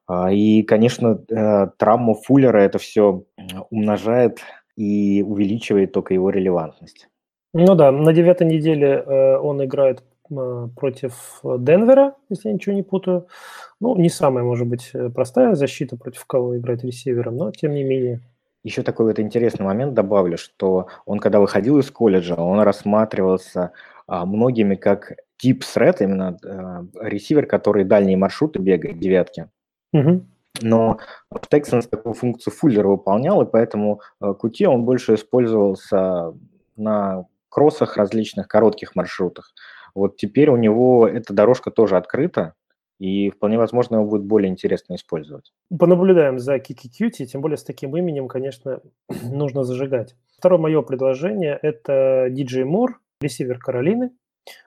А, 0.06 0.32
и, 0.32 0.62
конечно, 0.62 1.22
э, 1.28 1.66
травму 1.76 2.14
Фуллера 2.14 2.60
это 2.60 2.78
все 2.78 3.24
умножает 3.68 4.38
и 4.74 5.22
увеличивает 5.22 5.92
только 5.92 6.14
его 6.14 6.30
релевантность. 6.30 7.08
Ну 7.52 7.74
да, 7.74 7.92
на 7.92 8.14
девятой 8.14 8.46
неделе 8.46 9.04
э, 9.06 9.36
он 9.36 9.62
играет 9.62 10.02
против 10.28 11.40
Денвера, 11.42 12.14
если 12.30 12.48
я 12.48 12.54
ничего 12.54 12.74
не 12.74 12.82
путаю. 12.82 13.26
Ну, 13.80 13.96
не 13.96 14.08
самая, 14.08 14.44
может 14.44 14.66
быть, 14.66 14.90
э, 14.94 15.10
простая 15.10 15.54
защита, 15.54 15.96
против 15.96 16.24
кого 16.24 16.56
играть 16.56 16.82
ресивером, 16.82 17.36
но 17.36 17.50
тем 17.50 17.72
не 17.72 17.84
менее. 17.84 18.20
Еще 18.62 18.82
такой 18.82 19.06
вот 19.06 19.20
интересный 19.20 19.66
момент 19.66 19.92
добавлю, 19.92 20.38
что 20.38 20.86
он, 21.04 21.18
когда 21.18 21.40
выходил 21.40 21.78
из 21.78 21.90
колледжа, 21.90 22.34
он 22.36 22.60
рассматривался 22.60 23.72
а, 24.06 24.24
многими 24.24 24.74
как 24.74 25.12
тип 25.36 25.62
сред, 25.64 26.00
именно 26.00 26.38
а, 26.42 26.86
ресивер, 27.06 27.46
который 27.46 27.84
дальние 27.84 28.16
маршруты 28.16 28.58
бегает, 28.60 28.98
девятки. 28.98 29.50
Угу. 29.92 30.24
Но 30.62 30.98
в 31.30 31.52
Texans 31.52 31.88
такую 31.88 32.14
функцию 32.14 32.54
Фуллер 32.54 32.86
выполнял, 32.86 33.42
и 33.42 33.50
поэтому 33.50 34.00
Кути 34.38 34.66
он 34.66 34.84
больше 34.84 35.14
использовался 35.14 36.32
на 36.76 37.26
кроссах 37.48 37.96
различных 37.96 38.48
коротких 38.48 38.96
маршрутах. 38.96 39.52
Вот 39.94 40.16
теперь 40.16 40.50
у 40.50 40.56
него 40.56 41.06
эта 41.06 41.32
дорожка 41.32 41.70
тоже 41.70 41.96
открыта, 41.96 42.54
и 42.98 43.30
вполне 43.30 43.58
возможно 43.58 43.96
его 43.96 44.06
будет 44.06 44.24
более 44.24 44.50
интересно 44.50 44.94
использовать. 44.94 45.52
Понаблюдаем 45.76 46.38
за 46.38 46.58
Кики 46.58 46.88
Кьюти, 46.88 47.26
тем 47.26 47.40
более 47.40 47.56
с 47.56 47.64
таким 47.64 47.96
именем, 47.96 48.28
конечно, 48.28 48.80
нужно 49.22 49.64
зажигать. 49.64 50.16
Второе 50.36 50.60
мое 50.60 50.82
предложение– 50.82 51.58
это 51.62 52.28
Диджей 52.30 52.64
Мур, 52.64 53.00
ресивер 53.20 53.58
Каролины. 53.58 54.10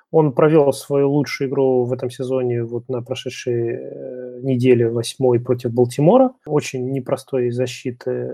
Он 0.10 0.32
провел 0.32 0.72
свою 0.72 1.12
лучшую 1.12 1.50
игру 1.50 1.84
в 1.84 1.92
этом 1.92 2.10
сезоне 2.10 2.64
вот 2.64 2.88
на 2.88 3.02
прошедшей 3.02 3.72
э, 3.72 4.40
неделе, 4.42 4.90
восьмой 4.90 5.40
против 5.42 5.74
Балтимора. 5.74 6.32
Очень 6.46 6.92
непростой 6.92 7.52
защиты 7.52 8.34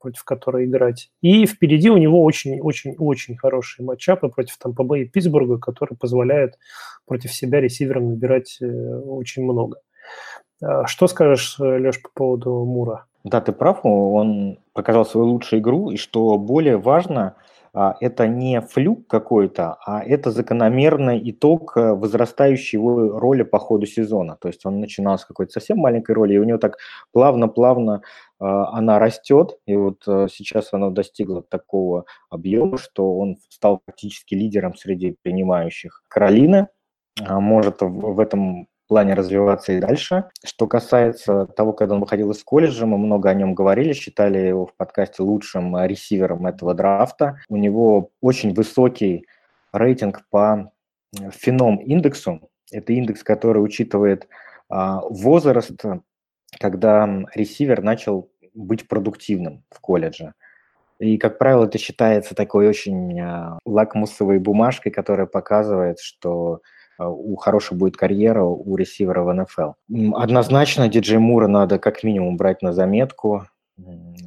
против 0.00 0.24
которой 0.24 0.64
играть. 0.64 1.10
И 1.20 1.46
впереди 1.46 1.90
у 1.90 1.96
него 1.96 2.22
очень-очень-очень 2.24 3.36
хорошие 3.36 3.84
матчапы 3.84 4.28
против 4.28 4.56
Тампа 4.58 4.94
и 4.94 5.04
Питтсбурга, 5.04 5.58
которые 5.58 5.96
позволяют 5.96 6.54
против 7.06 7.32
себя 7.32 7.60
ресиверам 7.60 8.08
набирать 8.08 8.58
э, 8.60 8.66
очень 8.66 9.44
много. 9.44 9.80
А 10.62 10.86
что 10.86 11.06
скажешь, 11.06 11.58
Леш, 11.58 12.02
по 12.02 12.10
поводу 12.14 12.64
Мура? 12.64 13.06
Да, 13.24 13.40
ты 13.40 13.52
прав, 13.52 13.80
он 13.84 14.58
показал 14.72 15.04
свою 15.04 15.26
лучшую 15.26 15.60
игру, 15.60 15.90
и 15.90 15.96
что 15.96 16.38
более 16.38 16.78
важно, 16.78 17.34
это 17.72 18.26
не 18.26 18.60
флюк 18.60 19.06
какой-то, 19.06 19.76
а 19.86 20.02
это 20.02 20.30
закономерный 20.30 21.20
итог 21.30 21.76
э, 21.76 21.92
возрастающей 21.94 22.78
его 22.78 23.18
роли 23.18 23.42
по 23.42 23.58
ходу 23.58 23.86
сезона. 23.86 24.36
То 24.40 24.48
есть 24.48 24.66
он 24.66 24.80
начинал 24.80 25.18
с 25.18 25.24
какой-то 25.24 25.52
совсем 25.52 25.78
маленькой 25.78 26.12
роли, 26.12 26.34
и 26.34 26.38
у 26.38 26.44
него 26.44 26.58
так 26.58 26.78
плавно-плавно 27.12 28.02
а, 28.38 28.76
она 28.76 28.98
растет, 28.98 29.58
и 29.66 29.76
вот 29.76 30.02
э, 30.06 30.26
сейчас 30.32 30.72
она 30.72 30.90
достигла 30.90 31.42
такого 31.42 32.06
объема, 32.28 32.78
что 32.78 33.16
он 33.16 33.36
стал 33.48 33.80
практически 33.84 34.34
лидером 34.34 34.74
среди 34.74 35.16
принимающих. 35.22 36.02
Каролина 36.08 36.68
может 37.28 37.78
в 37.80 38.18
этом 38.18 38.68
плане 38.90 39.14
развиваться 39.14 39.72
и 39.72 39.78
дальше. 39.78 40.24
Что 40.44 40.66
касается 40.66 41.46
того, 41.46 41.72
когда 41.72 41.94
он 41.94 42.00
выходил 42.00 42.32
из 42.32 42.42
колледжа, 42.42 42.86
мы 42.86 42.98
много 42.98 43.30
о 43.30 43.34
нем 43.34 43.54
говорили, 43.54 43.92
считали 43.92 44.38
его 44.38 44.66
в 44.66 44.74
подкасте 44.74 45.22
лучшим 45.22 45.76
ресивером 45.86 46.44
этого 46.48 46.74
драфта. 46.74 47.38
У 47.48 47.56
него 47.56 48.10
очень 48.20 48.52
высокий 48.52 49.26
рейтинг 49.72 50.24
по 50.28 50.72
феном-индексу. 51.14 52.50
Это 52.72 52.92
индекс, 52.92 53.22
который 53.22 53.60
учитывает 53.60 54.26
а, 54.68 55.02
возраст, 55.08 55.80
когда 56.58 57.08
ресивер 57.32 57.82
начал 57.82 58.28
быть 58.54 58.88
продуктивным 58.88 59.62
в 59.70 59.78
колледже. 59.78 60.34
И, 60.98 61.16
как 61.16 61.38
правило, 61.38 61.66
это 61.66 61.78
считается 61.78 62.34
такой 62.34 62.66
очень 62.66 63.20
а, 63.20 63.60
лакмусовой 63.64 64.40
бумажкой, 64.40 64.90
которая 64.90 65.26
показывает, 65.26 66.00
что 66.00 66.60
у 67.08 67.36
хорошей 67.36 67.76
будет 67.76 67.96
карьера 67.96 68.42
у 68.42 68.76
ресивера 68.76 69.22
в 69.22 69.32
НФЛ. 69.32 69.72
Однозначно 70.14 70.88
диджей 70.88 71.18
Мура 71.18 71.46
надо 71.46 71.78
как 71.78 72.02
минимум 72.04 72.36
брать 72.36 72.62
на 72.62 72.72
заметку, 72.72 73.44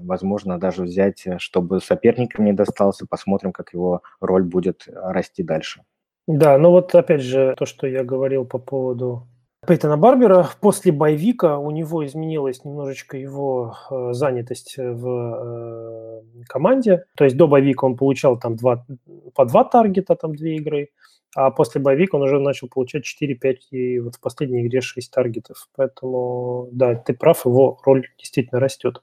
возможно, 0.03 0.59
даже 0.59 0.83
взять, 0.83 1.25
э, 1.25 1.37
чтобы 1.39 1.79
соперникам 1.79 2.45
не 2.45 2.53
достался, 2.53 3.05
посмотрим, 3.07 3.51
как 3.51 3.73
его 3.73 4.01
роль 4.19 4.43
будет 4.43 4.87
расти 4.87 5.43
дальше. 5.43 5.83
Да, 6.27 6.57
ну 6.57 6.71
вот 6.71 6.95
опять 6.95 7.21
же 7.21 7.53
то, 7.57 7.65
что 7.65 7.85
я 7.85 8.03
говорил 8.03 8.45
по 8.45 8.57
поводу 8.57 9.27
Пейтона 9.65 9.97
Барбера. 9.97 10.49
После 10.59 10.91
боевика 10.91 11.57
у 11.57 11.71
него 11.71 12.05
изменилась 12.05 12.65
немножечко 12.65 13.17
его 13.17 13.77
э, 13.89 14.09
занятость 14.11 14.75
в 14.77 15.07
э, 15.07 16.43
команде. 16.47 17.05
То 17.15 17.23
есть 17.23 17.37
до 17.37 17.47
боевика 17.47 17.85
он 17.85 17.95
получал 17.95 18.37
там 18.37 18.55
два, 18.55 18.85
по 19.33 19.45
два 19.45 19.63
таргета, 19.63 20.15
там 20.15 20.35
две 20.35 20.57
игры. 20.57 20.89
А 21.35 21.51
после 21.51 21.81
боевика 21.81 22.17
он 22.17 22.23
уже 22.23 22.39
начал 22.39 22.67
получать 22.67 23.03
4-5 23.03 23.55
и 23.71 23.99
вот 23.99 24.15
в 24.15 24.19
последней 24.19 24.65
игре 24.65 24.81
6 24.81 25.11
таргетов. 25.11 25.67
Поэтому, 25.75 26.69
да, 26.71 26.95
ты 26.95 27.13
прав, 27.13 27.45
его 27.45 27.79
роль 27.83 28.07
действительно 28.17 28.59
растет. 28.59 29.01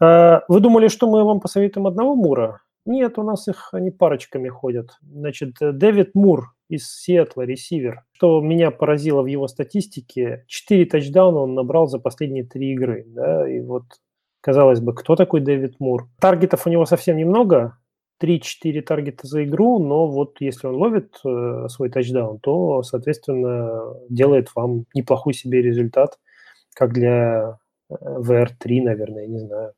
А, 0.00 0.42
вы 0.48 0.60
думали, 0.60 0.88
что 0.88 1.10
мы 1.10 1.24
вам 1.24 1.40
посоветуем 1.40 1.86
одного 1.86 2.14
Мура? 2.14 2.60
Нет, 2.86 3.18
у 3.18 3.22
нас 3.22 3.48
их, 3.48 3.70
они 3.72 3.90
парочками 3.90 4.48
ходят. 4.48 4.90
Значит, 5.02 5.54
Дэвид 5.60 6.10
Мур 6.14 6.54
из 6.68 6.86
Сиэтла, 6.88 7.42
ресивер. 7.42 8.02
Что 8.12 8.40
меня 8.40 8.70
поразило 8.70 9.22
в 9.22 9.26
его 9.26 9.48
статистике, 9.48 10.44
4 10.48 10.84
тачдауна 10.86 11.40
он 11.40 11.54
набрал 11.54 11.86
за 11.86 11.98
последние 11.98 12.44
3 12.44 12.72
игры. 12.72 13.04
Да? 13.06 13.48
И 13.50 13.60
вот, 13.60 13.84
казалось 14.40 14.80
бы, 14.80 14.94
кто 14.94 15.16
такой 15.16 15.40
Дэвид 15.40 15.80
Мур? 15.80 16.08
Таргетов 16.20 16.66
у 16.66 16.70
него 16.70 16.84
совсем 16.84 17.16
немного, 17.16 17.78
3-4 18.22 18.82
таргета 18.82 19.26
за 19.26 19.44
игру, 19.44 19.78
но 19.78 20.08
вот 20.08 20.36
если 20.40 20.66
он 20.66 20.76
ловит 20.76 21.18
э, 21.24 21.66
свой 21.68 21.90
тачдаун, 21.90 22.38
то, 22.38 22.82
соответственно, 22.82 23.94
делает 24.08 24.48
вам 24.54 24.86
неплохой 24.94 25.34
себе 25.34 25.62
результат, 25.62 26.18
как 26.74 26.92
для 26.92 27.58
VR3, 27.90 28.54
э, 28.66 28.82
наверное, 28.82 29.26
не 29.26 29.38
знаю. 29.38 29.72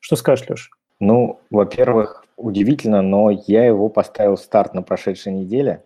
Что 0.00 0.16
скажешь, 0.16 0.48
Леш? 0.48 0.70
Ну, 1.00 1.40
во-первых, 1.50 2.24
удивительно, 2.36 3.02
но 3.02 3.30
я 3.30 3.64
его 3.64 3.88
поставил 3.88 4.36
в 4.36 4.40
старт 4.40 4.74
на 4.74 4.82
прошедшей 4.82 5.32
неделе, 5.32 5.84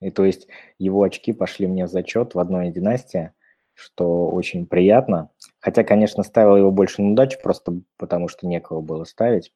и 0.00 0.10
то 0.10 0.24
есть 0.24 0.48
его 0.78 1.02
очки 1.02 1.32
пошли 1.32 1.66
мне 1.66 1.86
в 1.86 1.90
зачет 1.90 2.34
в 2.34 2.38
одной 2.38 2.70
династии, 2.70 3.32
что 3.74 4.28
очень 4.28 4.66
приятно. 4.66 5.30
Хотя, 5.60 5.84
конечно, 5.84 6.22
ставил 6.22 6.56
его 6.56 6.70
больше 6.70 7.02
на 7.02 7.12
удачу, 7.12 7.38
просто 7.42 7.80
потому 7.96 8.28
что 8.28 8.46
некого 8.46 8.80
было 8.80 9.04
ставить. 9.04 9.52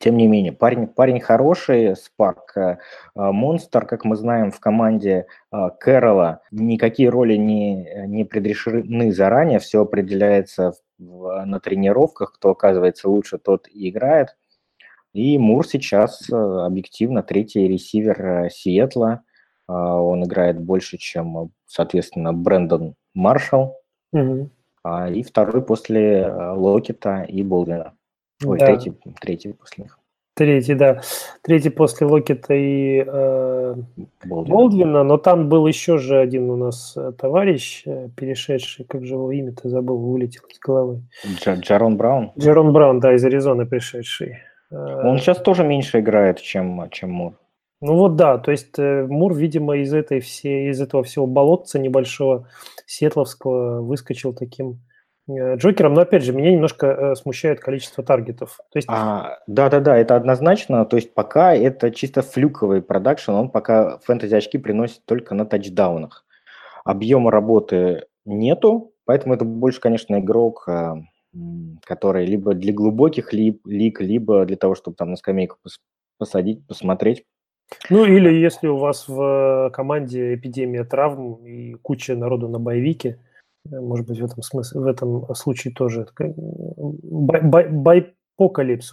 Тем 0.00 0.16
не 0.16 0.28
менее, 0.28 0.52
парень, 0.52 0.86
парень 0.86 1.20
хороший, 1.20 1.96
Спарк. 1.96 2.56
Э, 2.56 2.76
монстр, 3.14 3.84
как 3.84 4.04
мы 4.04 4.16
знаем, 4.16 4.52
в 4.52 4.60
команде 4.60 5.26
э, 5.50 5.56
Кэрола 5.80 6.42
никакие 6.52 7.08
роли 7.08 7.34
не, 7.34 8.06
не 8.06 8.24
предрешены 8.24 9.12
заранее, 9.12 9.58
все 9.58 9.82
определяется 9.82 10.74
в, 10.98 11.44
на 11.44 11.58
тренировках, 11.58 12.34
кто 12.34 12.50
оказывается 12.50 13.08
лучше, 13.08 13.38
тот 13.38 13.66
и 13.68 13.88
играет. 13.88 14.36
И 15.14 15.36
Мур 15.38 15.66
сейчас 15.66 16.30
э, 16.30 16.34
объективно 16.36 17.22
третий 17.22 17.66
ресивер 17.66 18.50
Сиэтла. 18.50 19.22
Он 19.70 20.24
играет 20.24 20.58
больше, 20.58 20.96
чем, 20.96 21.50
соответственно, 21.66 22.32
Брэндон 22.32 22.94
Маршалл. 23.12 23.76
Угу. 24.12 24.48
И 25.10 25.22
второй 25.22 25.62
после 25.62 26.26
Локета 26.26 27.20
и 27.28 27.42
Болдина. 27.42 27.92
Ой, 28.44 28.58
да. 28.58 28.66
третий, 28.66 28.92
третий 29.20 29.52
после 29.52 29.84
них. 29.84 29.98
Третий, 30.38 30.74
да. 30.74 31.00
Третий 31.42 31.70
после 31.70 32.06
Локета 32.06 32.54
и 32.54 33.02
э, 33.04 33.74
Болдвина. 34.24 34.56
Болдвина, 34.56 35.02
но 35.02 35.18
там 35.18 35.48
был 35.48 35.66
еще 35.66 35.98
же 35.98 36.16
один 36.16 36.48
у 36.48 36.56
нас 36.56 36.96
э, 36.96 37.10
товарищ, 37.18 37.82
э, 37.86 38.08
перешедший, 38.16 38.84
как 38.84 39.04
же 39.04 39.14
его 39.14 39.32
имя-то 39.32 39.68
забыл, 39.68 39.98
вылетел 39.98 40.42
из 40.48 40.60
головы. 40.60 41.02
Дж- 41.26 41.58
Джарон 41.60 41.96
Браун? 41.96 42.30
Джарон 42.38 42.72
Браун, 42.72 43.00
да, 43.00 43.14
из 43.14 43.24
Аризоны 43.24 43.66
пришедший. 43.66 44.36
Он 44.70 45.18
сейчас 45.18 45.38
тоже 45.38 45.64
меньше 45.64 45.98
играет, 45.98 46.40
чем, 46.40 46.88
чем 46.90 47.10
Мур. 47.10 47.32
Ну 47.80 47.94
вот 47.96 48.14
да, 48.14 48.38
то 48.38 48.52
есть 48.52 48.78
Мур, 48.78 49.34
видимо, 49.34 49.78
из, 49.78 49.92
этой 49.92 50.20
всей, 50.20 50.70
из 50.70 50.80
этого 50.80 51.02
всего 51.02 51.26
болотца 51.26 51.80
небольшого 51.80 52.48
сетловского 52.86 53.80
выскочил 53.80 54.34
таким 54.34 54.72
Э, 54.72 54.87
Джокером, 55.30 55.94
но 55.94 56.02
опять 56.02 56.22
же, 56.22 56.32
меня 56.32 56.50
немножко 56.52 56.86
э, 56.86 57.14
смущает 57.14 57.60
количество 57.60 58.02
таргетов. 58.02 58.58
То 58.70 58.78
есть... 58.78 58.88
а, 58.90 59.38
да, 59.46 59.68
да, 59.68 59.80
да, 59.80 59.96
это 59.96 60.16
однозначно. 60.16 60.84
То 60.86 60.96
есть 60.96 61.12
пока 61.12 61.54
это 61.54 61.90
чисто 61.90 62.22
fluke 62.22 62.54
овый 62.54 62.80
production, 62.80 63.32
он 63.32 63.50
пока 63.50 63.98
фэнтези 63.98 64.34
очки 64.34 64.56
приносит 64.56 65.04
только 65.04 65.34
на 65.34 65.44
тачдаунах. 65.44 66.24
Объема 66.84 67.30
работы 67.30 68.06
нету, 68.24 68.92
поэтому 69.04 69.34
это 69.34 69.44
больше, 69.44 69.80
конечно, 69.80 70.18
игрок, 70.18 70.64
э, 70.66 70.94
который 71.84 72.24
либо 72.24 72.54
для 72.54 72.72
глубоких 72.72 73.32
лиг, 73.32 74.00
либо 74.00 74.46
для 74.46 74.56
того, 74.56 74.74
чтобы 74.74 74.96
там 74.96 75.10
на 75.10 75.16
скамейку 75.16 75.58
посадить, 76.16 76.66
посмотреть. 76.66 77.24
Ну 77.90 78.04
или 78.06 78.32
если 78.32 78.66
у 78.66 78.78
вас 78.78 79.06
в 79.08 79.70
команде 79.74 80.34
эпидемия 80.34 80.84
травм 80.84 81.44
и 81.44 81.74
куча 81.74 82.16
народу 82.16 82.48
на 82.48 82.58
боевике, 82.58 83.18
может 83.64 84.06
быть, 84.06 84.20
в 84.20 84.24
этом 84.24 84.42
смысле, 84.42 84.80
в 84.80 84.86
этом 84.86 85.34
случае 85.34 85.74
тоже 85.74 86.06
бай, 86.16 87.42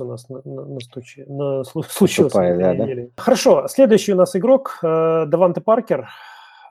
у 0.04 0.06
нас 0.06 0.28
на, 0.28 0.42
на, 0.44 0.66
на, 0.66 0.80
стучи, 0.80 1.24
на 1.28 1.64
случился. 1.88 2.42
на 2.42 2.74
да, 2.74 2.74
да? 2.74 2.86
Хорошо, 3.16 3.68
следующий 3.68 4.14
у 4.14 4.18
нас 4.18 4.36
игрок 4.36 4.80
э, 4.84 5.26
Даванте 5.28 5.62
Паркер, 5.62 6.10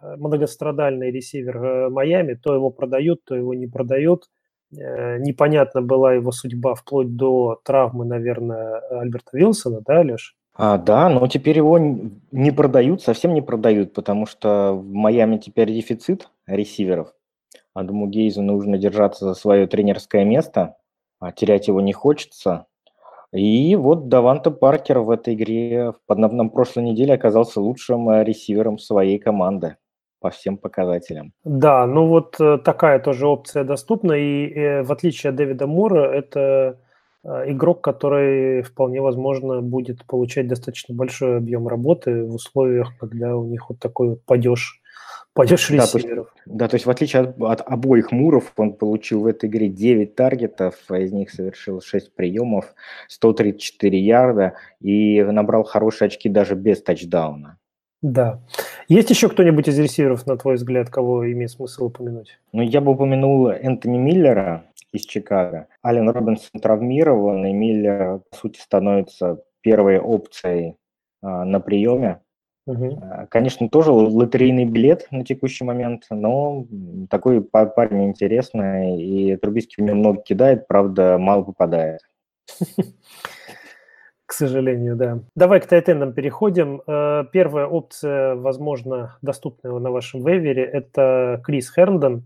э, 0.03 0.17
многострадальный 0.17 1.11
ресивер 1.11 1.57
э, 1.65 1.89
Майами. 1.89 2.35
То 2.35 2.53
его 2.53 2.71
продают, 2.71 3.25
то 3.25 3.35
его 3.35 3.55
не 3.55 3.67
продают. 3.67 4.25
Непонятна 4.73 5.83
была 5.83 6.15
его 6.15 6.33
судьба 6.33 6.75
вплоть 6.75 7.15
до 7.15 7.61
травмы, 7.65 8.05
наверное, 8.05 8.81
Альберта 8.91 9.39
Вилсона, 9.39 9.83
да, 9.87 10.01
Леш? 10.01 10.35
А, 10.57 10.79
да, 10.79 11.09
но 11.09 11.25
теперь 11.29 11.59
его 11.59 11.79
не 11.79 12.51
продают, 12.51 13.01
совсем 13.01 13.35
не 13.35 13.41
продают, 13.41 13.93
потому 13.93 14.27
что 14.27 14.73
в 14.73 14.85
Майами 14.93 15.37
теперь 15.37 15.73
дефицит 15.73 16.29
ресиверов. 16.49 17.13
Адаму 17.75 18.07
Гейзу 18.07 18.43
нужно 18.43 18.79
держаться 18.79 19.25
за 19.25 19.35
свое 19.35 19.67
тренерское 19.67 20.25
место, 20.25 20.77
а 21.19 21.33
терять 21.33 21.69
его 21.69 21.81
не 21.81 21.93
хочется. 21.93 22.67
И 23.33 23.75
вот 23.75 24.09
Даванта 24.09 24.53
Паркер 24.53 25.01
в 25.01 25.11
этой 25.11 25.35
игре 25.35 25.93
на, 26.09 26.29
на 26.29 26.49
прошлой 26.49 26.85
неделе 26.85 27.15
оказался 27.15 27.61
лучшим 27.61 28.09
э, 28.09 28.23
ресивером 28.23 28.79
своей 28.79 29.19
команды 29.19 29.77
по 30.21 30.31
всем 30.31 30.57
показателям. 30.57 31.33
Да, 31.43 31.85
ну 31.87 32.07
вот 32.07 32.37
э, 32.39 32.59
такая 32.59 33.01
тоже 33.01 33.27
опция 33.27 33.65
доступна, 33.65 34.13
и 34.13 34.49
э, 34.49 34.83
в 34.85 34.93
отличие 34.93 35.31
от 35.31 35.37
Дэвида 35.37 35.67
Мура, 35.67 36.05
это 36.13 36.79
игрок, 37.25 37.81
который 37.81 38.61
вполне 38.61 39.01
возможно 39.01 39.63
будет 39.63 40.05
получать 40.07 40.47
достаточно 40.47 40.95
большой 40.95 41.39
объем 41.39 41.67
работы 41.67 42.23
в 42.23 42.35
условиях, 42.35 42.93
когда 43.01 43.35
у 43.35 43.47
них 43.47 43.71
вот 43.71 43.79
такой 43.79 44.11
вот 44.11 44.25
падеж 44.27 44.83
Падеж 45.35 45.69
да, 45.69 45.75
ресиверов. 45.75 46.31
То 46.31 46.39
есть, 46.39 46.57
да, 46.57 46.69
то 46.69 46.75
есть 46.77 46.87
в 46.87 46.91
отличие 46.91 47.23
от, 47.23 47.41
от 47.41 47.61
обоих 47.67 48.13
Муров, 48.13 48.53
он 48.57 48.73
получил 48.73 49.23
в 49.23 49.27
этой 49.27 49.49
игре 49.49 49.69
9 49.69 50.15
таргетов, 50.15 50.77
а 50.89 50.99
из 50.99 51.13
них 51.13 51.31
совершил 51.31 51.81
6 51.81 52.15
приемов, 52.15 52.73
134 53.09 53.99
ярда 53.99 54.55
и 54.81 55.23
набрал 55.23 55.65
хорошие 55.65 56.07
очки 56.07 56.29
даже 56.29 56.55
без 56.55 56.83
тачдауна. 56.83 57.59
Да. 58.01 58.43
Есть 58.87 59.11
еще 59.11 59.29
кто-нибудь 59.29 59.67
из 59.67 59.79
ресиверов, 59.79 60.27
на 60.27 60.37
твой 60.37 60.55
взгляд, 60.55 60.89
кого 60.89 61.31
имеет 61.33 61.51
смысл 61.51 61.87
упомянуть? 61.87 62.39
Ну, 62.53 62.63
я 62.63 62.81
бы 62.81 62.93
упомянул 62.93 63.49
Энтони 63.49 63.97
Миллера 63.97 64.67
из 64.93 65.07
Чикаго. 65.07 65.67
Ален 65.85 66.09
Робинсон 66.11 66.61
травмирован, 66.61 67.45
и 67.47 67.53
Миллер, 67.53 68.21
по 68.31 68.37
сути, 68.37 68.61
становится 68.61 69.43
первой 69.63 69.99
опцией 69.99 70.77
на 71.23 71.59
приеме. 71.61 72.21
Угу. 72.67 73.03
Конечно, 73.29 73.69
тоже 73.69 73.91
лотерейный 73.91 74.65
билет 74.65 75.07
на 75.11 75.25
текущий 75.25 75.65
момент, 75.65 76.05
но 76.11 76.67
такой 77.11 77.43
парень 77.43 78.07
интересный, 78.07 79.03
и 79.03 79.37
Трубицкий 79.37 79.83
в 79.83 79.87
него 79.87 79.97
много 79.97 80.23
кидает, 80.23 80.67
правда, 80.67 81.19
мало 81.19 81.43
попадает. 81.43 82.01
К 84.27 84.33
сожалению, 84.33 84.97
да. 84.97 85.21
Давай 85.37 85.61
к 85.61 85.67
тайтендам 85.67 86.15
переходим. 86.15 86.81
Э, 86.87 87.25
первая 87.31 87.67
опция, 87.67 88.35
возможно, 88.35 89.19
доступная 89.21 89.79
на 89.79 89.91
вашем 89.91 90.25
вейвере, 90.25 90.65
это 90.65 91.43
Крис 91.45 91.73
Херндон, 91.73 92.25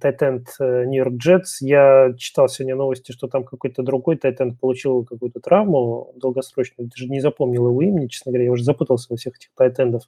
тайтенд 0.00 0.48
Нью-Йорк 0.58 1.14
Джетс. 1.14 1.60
Я 1.60 2.12
читал 2.16 2.48
сегодня 2.48 2.76
новости, 2.76 3.12
что 3.12 3.26
там 3.26 3.44
какой-то 3.44 3.82
другой 3.82 4.16
тайтенд 4.16 4.60
получил 4.60 5.04
какую-то 5.04 5.40
травму 5.40 6.12
долгосрочную. 6.16 6.88
Даже 6.88 7.10
не 7.10 7.20
запомнил 7.20 7.68
его 7.68 7.82
имени, 7.82 8.06
честно 8.06 8.32
говоря. 8.32 8.44
Я 8.44 8.52
уже 8.52 8.64
запутался 8.64 9.08
во 9.10 9.16
всех 9.16 9.36
этих 9.36 9.50
тайтендов. 9.56 10.04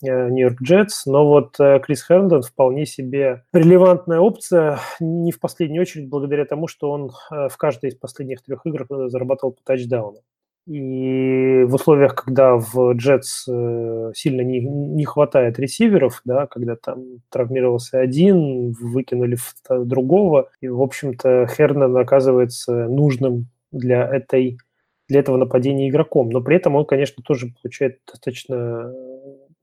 Нью-Йорк 0.00 0.60
Джетс, 0.62 1.06
но 1.06 1.26
вот 1.26 1.58
э, 1.58 1.80
Крис 1.80 2.06
Херндон 2.06 2.42
вполне 2.42 2.84
себе 2.84 3.44
релевантная 3.52 4.18
опция, 4.18 4.78
не 5.00 5.32
в 5.32 5.40
последнюю 5.40 5.82
очередь 5.82 6.08
благодаря 6.08 6.44
тому, 6.44 6.68
что 6.68 6.90
он 6.90 7.10
э, 7.30 7.48
в 7.48 7.56
каждой 7.56 7.90
из 7.90 7.96
последних 7.96 8.42
трех 8.42 8.66
игр 8.66 8.86
э, 8.90 9.08
зарабатывал 9.08 9.52
по 9.52 9.62
тачдауну. 9.62 10.20
И 10.66 11.64
в 11.64 11.74
условиях, 11.74 12.14
когда 12.14 12.56
в 12.56 12.94
Джетс 12.94 13.42
сильно 13.42 14.40
не, 14.40 14.60
не 14.60 15.04
хватает 15.04 15.58
ресиверов, 15.58 16.22
да, 16.24 16.46
когда 16.46 16.74
там 16.76 17.20
травмировался 17.28 18.00
один, 18.00 18.72
выкинули 18.72 19.36
другого, 19.68 20.48
и, 20.62 20.68
в 20.68 20.80
общем-то, 20.80 21.46
Хернан 21.48 21.94
оказывается 21.96 22.88
нужным 22.88 23.48
для 23.72 24.06
этой 24.06 24.58
для 25.06 25.20
этого 25.20 25.36
нападения 25.36 25.90
игроком. 25.90 26.30
Но 26.30 26.40
при 26.40 26.56
этом 26.56 26.76
он, 26.76 26.86
конечно, 26.86 27.22
тоже 27.22 27.52
получает 27.60 27.98
достаточно 28.06 28.90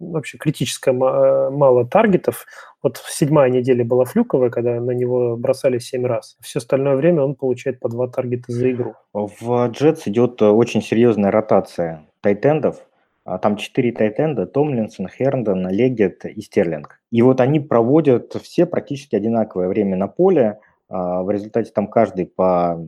вообще 0.02 0.38
критическое 0.38 0.92
мало 0.92 1.86
таргетов. 1.86 2.46
Вот 2.84 3.02
седьмая 3.08 3.50
неделя 3.50 3.86
была 3.86 4.06
флюковая, 4.06 4.50
когда 4.50 4.80
на 4.80 4.92
него 4.92 5.38
бросали 5.38 5.80
семь 5.80 6.06
раз. 6.06 6.38
Все 6.42 6.60
остальное 6.60 6.96
время 6.96 7.24
он 7.24 7.36
получает 7.36 7.80
по 7.80 7.90
два 7.90 8.08
таргета 8.08 8.52
за 8.52 8.72
игру. 8.72 8.96
В 9.14 9.68
Джетс 9.68 10.08
идет 10.08 10.42
очень 10.42 10.82
серьезная 10.82 11.32
ротация 11.32 12.06
тайтендов. 12.22 12.78
А 13.24 13.38
там 13.38 13.56
четыре 13.56 13.92
тайтенда, 13.92 14.48
Томлинсон, 14.48 15.08
Херндон, 15.08 15.70
Легет 15.70 16.26
и 16.26 16.42
Стерлинг. 16.42 17.00
И 17.12 17.22
вот 17.22 17.40
они 17.40 17.60
проводят 17.60 18.34
все 18.42 18.66
практически 18.66 19.16
одинаковое 19.16 19.68
время 19.68 19.96
на 19.96 20.08
поле. 20.08 20.60
А, 20.90 21.22
в 21.22 21.30
результате 21.30 21.72
там 21.72 21.88
каждый 21.88 22.26
по 22.26 22.84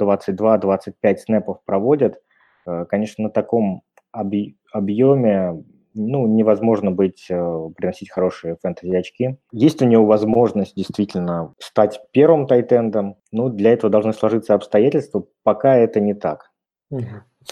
22-25 0.00 1.16
снэпов 1.18 1.58
проводят. 1.64 2.20
Э, 2.66 2.86
конечно, 2.88 3.24
на 3.24 3.30
таком 3.30 3.82
объеме 4.10 5.62
ну, 5.94 6.26
невозможно 6.26 6.90
быть, 6.90 7.26
э, 7.30 7.70
приносить 7.76 8.10
хорошие 8.10 8.56
фэнтези-очки. 8.62 9.38
Есть 9.52 9.82
у 9.82 9.86
него 9.86 10.06
возможность 10.06 10.74
действительно 10.74 11.54
стать 11.58 12.00
первым 12.12 12.46
тайтендом, 12.46 13.16
но 13.32 13.48
для 13.48 13.72
этого 13.72 13.90
должны 13.90 14.12
сложиться 14.12 14.54
обстоятельства, 14.54 15.24
пока 15.42 15.76
это 15.76 16.00
не 16.00 16.14
так. 16.14 16.50
Угу. 16.90 17.04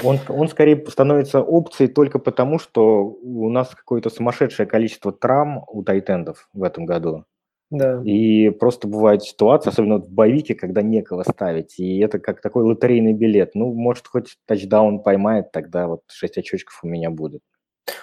Он, 0.05 0.19
он 0.29 0.49
скорее 0.49 0.85
становится 0.89 1.43
опцией 1.43 1.91
только 1.91 2.19
потому, 2.19 2.59
что 2.59 3.05
у 3.05 3.49
нас 3.51 3.69
какое-то 3.75 4.11
сумасшедшее 4.11 4.67
количество 4.67 5.13
травм 5.13 5.65
у 5.69 5.83
тайтендов 5.83 6.49
в 6.53 6.63
этом 6.63 6.87
году. 6.87 7.25
Да. 7.73 8.03
И 8.05 8.51
просто 8.51 8.87
бывает 8.87 9.23
ситуация, 9.23 9.71
особенно 9.71 9.97
в 9.97 10.11
боевике, 10.11 10.55
когда 10.55 10.83
некого 10.83 11.23
ставить. 11.23 11.79
И 11.79 11.99
это 12.01 12.19
как 12.19 12.43
такой 12.43 12.65
лотерейный 12.65 13.15
билет. 13.15 13.55
Ну, 13.55 13.73
может, 13.73 14.07
хоть 14.09 14.37
тачдаун 14.47 15.03
поймает, 15.03 15.53
тогда 15.53 15.87
вот 15.89 16.03
6 16.09 16.39
очочков 16.39 16.81
у 16.83 16.87
меня 16.87 17.11
будет. 17.11 17.41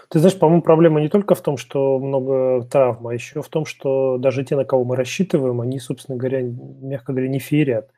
Ты 0.09 0.19
знаешь, 0.19 0.37
по-моему, 0.37 0.61
проблема 0.61 1.01
не 1.01 1.07
только 1.07 1.35
в 1.35 1.41
том, 1.41 1.57
что 1.57 1.99
много 1.99 2.63
травм, 2.69 3.07
а 3.07 3.13
еще 3.13 3.41
в 3.41 3.47
том, 3.47 3.65
что 3.65 4.17
даже 4.17 4.43
те, 4.43 4.55
на 4.55 4.65
кого 4.65 4.83
мы 4.83 4.95
рассчитываем, 4.95 5.61
они, 5.61 5.79
собственно 5.79 6.17
говоря, 6.17 6.41
мягко 6.41 7.13
говоря, 7.13 7.29
не 7.29 7.39
феерят. 7.39 7.89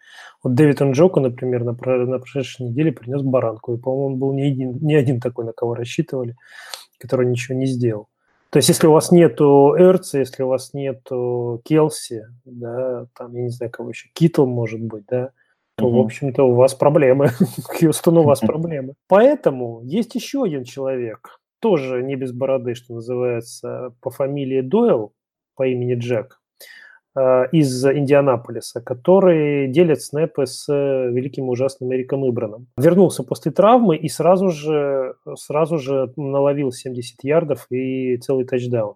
Вот 0.44 0.54
Дэвид 0.54 0.80
Нджоку, 0.80 1.20
например, 1.20 1.64
на, 1.64 1.72
на 1.74 2.20
прошедшей 2.20 2.68
неделе 2.68 2.92
принес 2.92 3.22
баранку, 3.22 3.74
и, 3.74 3.78
по-моему, 3.78 4.06
он 4.08 4.20
был 4.20 4.34
не 4.34 4.44
один, 4.44 4.78
не 4.82 4.96
один 4.96 5.20
такой, 5.20 5.46
на 5.46 5.54
кого 5.54 5.74
рассчитывали, 5.74 6.36
который 7.00 7.26
ничего 7.28 7.58
не 7.58 7.66
сделал. 7.66 8.08
То 8.52 8.58
есть, 8.58 8.68
если 8.68 8.88
у 8.88 8.92
вас 8.92 9.12
нету 9.12 9.76
Эрца, 9.78 10.20
если 10.20 10.44
у 10.44 10.50
вас 10.50 10.74
нету 10.74 11.62
Келси, 11.64 12.26
да, 12.44 13.08
там, 13.18 13.34
я 13.34 13.44
не 13.44 13.50
знаю, 13.50 13.72
кого 13.72 13.90
еще, 13.90 14.10
Китл, 14.14 14.46
может 14.46 14.82
быть, 14.82 15.06
да, 15.10 15.32
то, 15.76 15.86
угу. 15.86 16.02
в 16.02 16.06
общем-то, 16.06 16.44
у 16.44 16.56
вас 16.56 16.76
проблемы. 16.76 17.30
Хьюстон, 17.64 18.18
у 18.18 18.24
вас 18.24 18.40
проблемы. 18.42 18.96
Поэтому 19.08 19.82
есть 19.84 20.16
еще 20.16 20.44
один 20.44 20.66
человек, 20.66 21.40
тоже 21.62 22.04
не 22.04 22.16
без 22.16 22.34
бороды, 22.34 22.76
что 22.76 22.96
называется, 22.96 23.94
по 24.02 24.10
фамилии 24.10 24.62
Дойл, 24.62 25.14
по 25.56 25.68
имени 25.68 25.96
Джек, 25.96 26.42
э, 27.16 27.46
из 27.52 27.86
Индианаполиса, 27.86 28.82
который 28.82 29.68
делит 29.68 30.02
снэпы 30.02 30.46
с 30.46 30.68
великим 30.68 31.50
ужасным 31.50 31.94
Эриком 31.94 32.28
Ибраном. 32.28 32.68
Вернулся 32.78 33.24
после 33.24 33.52
травмы 33.52 33.96
и 33.96 34.10
сразу 34.10 34.50
же, 34.50 35.16
сразу 35.36 35.78
же 35.78 36.12
наловил 36.18 36.72
70 36.72 37.24
ярдов 37.24 37.68
и 37.70 38.18
целый 38.18 38.46
тачдаун. 38.46 38.96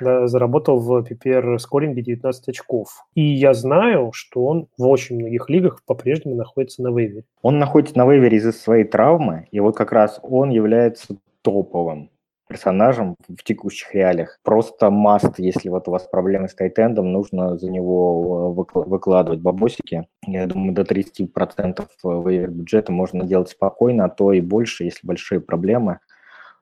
Да, 0.00 0.26
заработал 0.26 0.78
в 0.78 1.04
PPR 1.04 1.58
скоринге 1.58 2.02
19 2.02 2.48
очков. 2.48 3.04
И 3.14 3.22
я 3.22 3.54
знаю, 3.54 4.10
что 4.12 4.44
он 4.44 4.66
в 4.76 4.86
очень 4.86 5.16
многих 5.16 5.48
лигах 5.48 5.82
по-прежнему 5.86 6.34
находится 6.34 6.82
на 6.82 6.88
вейвере. 6.88 7.24
Он 7.42 7.58
находится 7.58 7.96
на 7.98 8.10
вейвере 8.10 8.38
из-за 8.38 8.52
своей 8.52 8.84
травмы, 8.84 9.46
и 9.52 9.60
вот 9.60 9.76
как 9.76 9.92
раз 9.92 10.18
он 10.22 10.50
является 10.50 11.16
топовым 11.42 12.10
персонажем 12.52 13.16
в 13.28 13.42
текущих 13.44 13.94
реалиях. 13.94 14.38
Просто 14.42 14.90
маст, 14.90 15.38
если 15.38 15.70
вот 15.70 15.88
у 15.88 15.90
вас 15.90 16.06
проблемы 16.06 16.48
с 16.48 16.54
тайтендом, 16.54 17.10
нужно 17.10 17.56
за 17.56 17.70
него 17.70 18.54
э, 18.74 18.78
выкладывать 18.78 19.40
бабосики. 19.40 20.06
Я 20.26 20.46
думаю, 20.46 20.74
до 20.74 20.82
30% 20.82 21.86
вейвер 22.04 22.50
бюджета 22.50 22.92
можно 22.92 23.24
делать 23.24 23.48
спокойно, 23.48 24.04
а 24.04 24.10
то 24.10 24.32
и 24.32 24.42
больше, 24.42 24.84
если 24.84 25.06
большие 25.06 25.40
проблемы, 25.40 26.00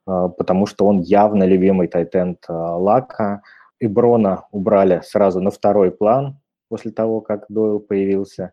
э, 0.06 0.28
потому 0.38 0.66
что 0.66 0.86
он 0.86 1.00
явно 1.00 1.42
любимый 1.42 1.88
тайтенд 1.88 2.38
э, 2.48 2.52
Лака. 2.52 3.42
И 3.80 3.88
Брона 3.88 4.44
убрали 4.52 5.00
сразу 5.02 5.40
на 5.40 5.50
второй 5.50 5.90
план 5.90 6.38
после 6.68 6.92
того, 6.92 7.20
как 7.20 7.46
Дойл 7.48 7.80
появился, 7.80 8.52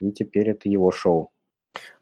и 0.00 0.10
теперь 0.12 0.50
это 0.50 0.70
его 0.70 0.90
шоу. 0.90 1.32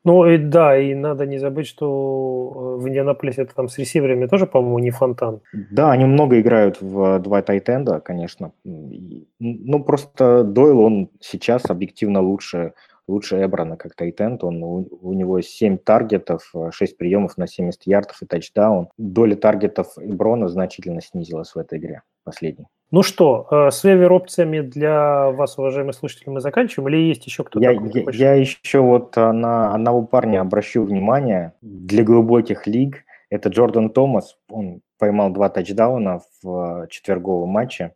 Ну 0.06 0.24
и 0.24 0.38
да, 0.38 0.78
и 0.78 0.94
надо 0.94 1.26
не 1.26 1.38
забыть, 1.38 1.66
что 1.66 2.76
э, 2.78 2.82
в 2.82 2.88
Индианаполисе 2.88 3.42
это 3.42 3.56
там 3.56 3.68
с 3.68 3.76
ресиверами 3.76 4.26
тоже, 4.26 4.46
по-моему, 4.46 4.78
не 4.78 4.90
фонтан. 4.90 5.40
Да, 5.52 5.90
они 5.90 6.04
много 6.04 6.40
играют 6.40 6.80
в 6.80 7.18
два 7.18 7.42
тайтенда, 7.42 7.98
конечно. 7.98 8.52
Ну, 8.62 9.84
просто 9.84 10.44
Дойл, 10.44 10.78
он 10.78 11.10
сейчас 11.20 11.68
объективно 11.68 12.20
лучше, 12.20 12.74
лучше 13.08 13.44
Эбрана 13.44 13.76
как 13.76 13.96
тайтенд. 13.96 14.44
Он, 14.44 14.62
у, 14.62 14.88
у 15.00 15.12
него 15.12 15.40
7 15.40 15.78
таргетов, 15.78 16.54
6 16.70 16.96
приемов 16.96 17.36
на 17.36 17.48
70 17.48 17.86
ярдов 17.86 18.22
и 18.22 18.26
тачдаун. 18.26 18.90
Доля 18.96 19.34
таргетов 19.34 19.98
Эброна 19.98 20.46
значительно 20.46 21.00
снизилась 21.00 21.52
в 21.52 21.58
этой 21.58 21.80
игре 21.80 22.02
последней. 22.22 22.66
Ну 22.92 23.02
что, 23.02 23.48
э, 23.50 23.70
с 23.72 23.82
вевер-опциями 23.82 24.60
для 24.60 25.30
вас, 25.30 25.58
уважаемые 25.58 25.92
слушатели, 25.92 26.30
мы 26.30 26.40
заканчиваем? 26.40 26.88
Или 26.88 27.08
есть 27.08 27.26
еще 27.26 27.42
кто-то? 27.42 27.64
Я, 27.64 27.72
я, 27.72 28.04
я 28.12 28.34
еще 28.34 28.78
вот 28.78 29.16
э, 29.16 29.32
на 29.32 29.74
одного 29.74 30.02
парня 30.02 30.40
обращу 30.40 30.84
внимание. 30.84 31.52
Для 31.62 32.04
глубоких 32.04 32.66
лиг 32.68 33.04
это 33.28 33.48
Джордан 33.48 33.90
Томас. 33.90 34.38
Он 34.48 34.82
поймал 34.98 35.30
два 35.30 35.48
тачдауна 35.48 36.20
в 36.42 36.84
э, 36.84 36.88
четверговом 36.88 37.48
матче 37.48 37.94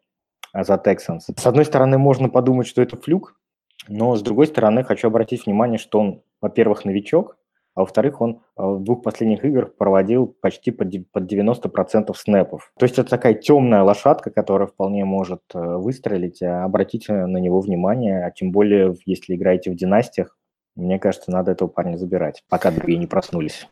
за 0.53 0.75
Texans. 0.75 1.21
С 1.37 1.47
одной 1.47 1.65
стороны, 1.65 1.97
можно 1.97 2.29
подумать, 2.29 2.67
что 2.67 2.83
это 2.83 2.97
флюк, 2.97 3.39
но 3.87 4.17
с 4.17 4.23
другой 4.23 4.49
стороны, 4.49 4.83
хочу 4.83 5.07
обратить 5.07 5.47
внимание, 5.47 5.79
что 5.79 6.01
он, 6.01 6.23
во-первых, 6.41 6.85
новичок, 6.85 7.37
а 7.81 7.85
во-вторых, 7.85 8.21
он 8.21 8.43
э, 8.57 8.63
в 8.63 8.83
двух 8.83 9.03
последних 9.03 9.43
играх 9.43 9.75
проводил 9.75 10.27
почти 10.27 10.71
под 10.71 10.89
90% 10.93 12.15
снэпов. 12.15 12.73
То 12.79 12.85
есть 12.85 12.99
это 12.99 13.09
такая 13.09 13.33
темная 13.33 13.83
лошадка, 13.83 14.31
которая 14.31 14.69
вполне 14.69 15.07
может 15.07 15.41
э, 15.55 15.59
выстрелить. 15.59 16.43
А 16.43 16.65
обратите 16.65 17.15
на 17.27 17.39
него 17.39 17.61
внимание, 17.61 18.27
а 18.27 18.31
тем 18.31 18.53
более, 18.53 18.95
если 19.07 19.35
играете 19.35 19.71
в 19.71 19.77
династиях, 19.77 20.37
мне 20.77 20.99
кажется, 20.99 21.31
надо 21.31 21.53
этого 21.53 21.69
парня 21.69 21.97
забирать, 21.97 22.45
пока 22.51 22.71
другие 22.71 22.99
не 22.99 23.07
проснулись. 23.07 23.67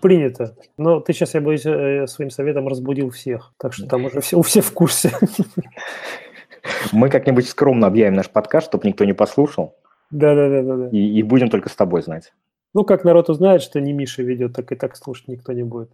Принято. 0.00 0.56
Но 0.78 1.00
ты 1.00 1.12
сейчас, 1.12 1.34
я 1.34 1.42
боюсь, 1.42 1.66
э, 1.66 2.06
своим 2.06 2.30
советом 2.30 2.66
разбудил 2.66 3.10
всех. 3.10 3.52
Так 3.58 3.74
что 3.74 3.86
там 3.86 4.06
уже 4.06 4.22
все, 4.22 4.38
у 4.38 4.42
всех 4.42 4.64
в 4.64 4.72
курсе. 4.72 5.10
Мы 6.92 7.10
как-нибудь 7.10 7.46
скромно 7.46 7.88
объявим 7.88 8.14
наш 8.14 8.30
подкаст, 8.30 8.68
чтобы 8.68 8.88
никто 8.88 9.04
не 9.04 9.12
послушал. 9.12 9.76
Да, 10.10 10.34
да, 10.34 10.48
да, 10.48 10.76
да. 10.76 10.88
И, 10.92 10.98
и 10.98 11.22
будем 11.22 11.50
только 11.50 11.68
с 11.68 11.74
тобой 11.74 12.02
знать. 12.02 12.32
Ну, 12.74 12.84
как 12.84 13.04
народ 13.04 13.28
узнает, 13.28 13.60
что 13.60 13.80
не 13.80 13.92
Миша 13.92 14.22
ведет, 14.22 14.54
так 14.54 14.72
и 14.72 14.76
так 14.76 14.96
слушать 14.96 15.28
никто 15.28 15.52
не 15.52 15.62
будет. 15.62 15.90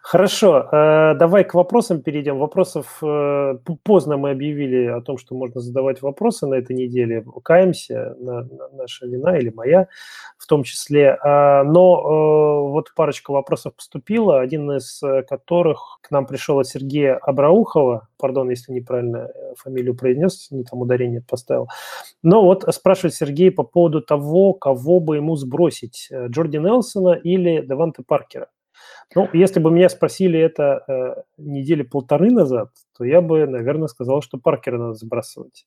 Хорошо, 0.00 0.68
э, 0.72 1.14
давай 1.18 1.44
к 1.44 1.52
вопросам 1.52 2.00
перейдем. 2.00 2.38
Вопросов 2.38 3.02
э, 3.02 3.58
поздно 3.82 4.16
мы 4.16 4.30
объявили 4.30 4.86
о 4.86 5.02
том, 5.02 5.18
что 5.18 5.34
можно 5.34 5.60
задавать 5.60 6.00
вопросы 6.00 6.46
на 6.46 6.54
этой 6.54 6.74
неделе. 6.74 7.24
Каемся, 7.42 8.14
на, 8.18 8.42
на, 8.44 8.68
наша 8.72 9.06
вина 9.06 9.36
или 9.36 9.50
моя 9.50 9.88
в 10.38 10.46
том 10.46 10.62
числе. 10.62 11.18
А, 11.22 11.64
но 11.64 11.98
э, 11.98 12.70
вот 12.70 12.94
парочка 12.94 13.32
вопросов 13.32 13.74
поступила, 13.74 14.40
один 14.40 14.70
из 14.72 15.02
которых 15.28 15.98
к 16.00 16.10
нам 16.10 16.24
пришел 16.24 16.60
от 16.60 16.66
Сергея 16.66 17.16
Абраухова. 17.16 18.08
Пардон, 18.18 18.50
если 18.50 18.72
неправильно 18.72 19.30
фамилию 19.56 19.94
произнес, 19.94 20.48
не 20.50 20.64
там 20.64 20.80
ударение 20.80 21.22
поставил. 21.22 21.68
Но 22.22 22.42
вот 22.42 22.64
спрашивает 22.74 23.14
Сергей 23.14 23.50
по 23.50 23.62
поводу 23.62 24.00
того, 24.00 24.52
кого 24.52 24.98
бы 25.00 25.16
ему 25.16 25.36
сбросить 25.36 26.08
Э, 26.16 26.26
Джорди 26.28 26.58
Нелсона 26.58 27.12
или 27.12 27.64
Деванта 27.66 28.02
Паркера. 28.02 28.48
Ну, 29.14 29.28
если 29.32 29.60
бы 29.60 29.70
меня 29.70 29.88
спросили 29.88 30.38
это 30.38 30.84
э, 30.88 31.22
недели 31.38 31.82
полторы 31.82 32.30
назад, 32.30 32.70
то 32.96 33.04
я 33.04 33.20
бы, 33.20 33.46
наверное, 33.46 33.88
сказал, 33.88 34.20
что 34.20 34.38
Паркера 34.38 34.78
надо 34.78 34.94
сбрасывать. 34.94 35.66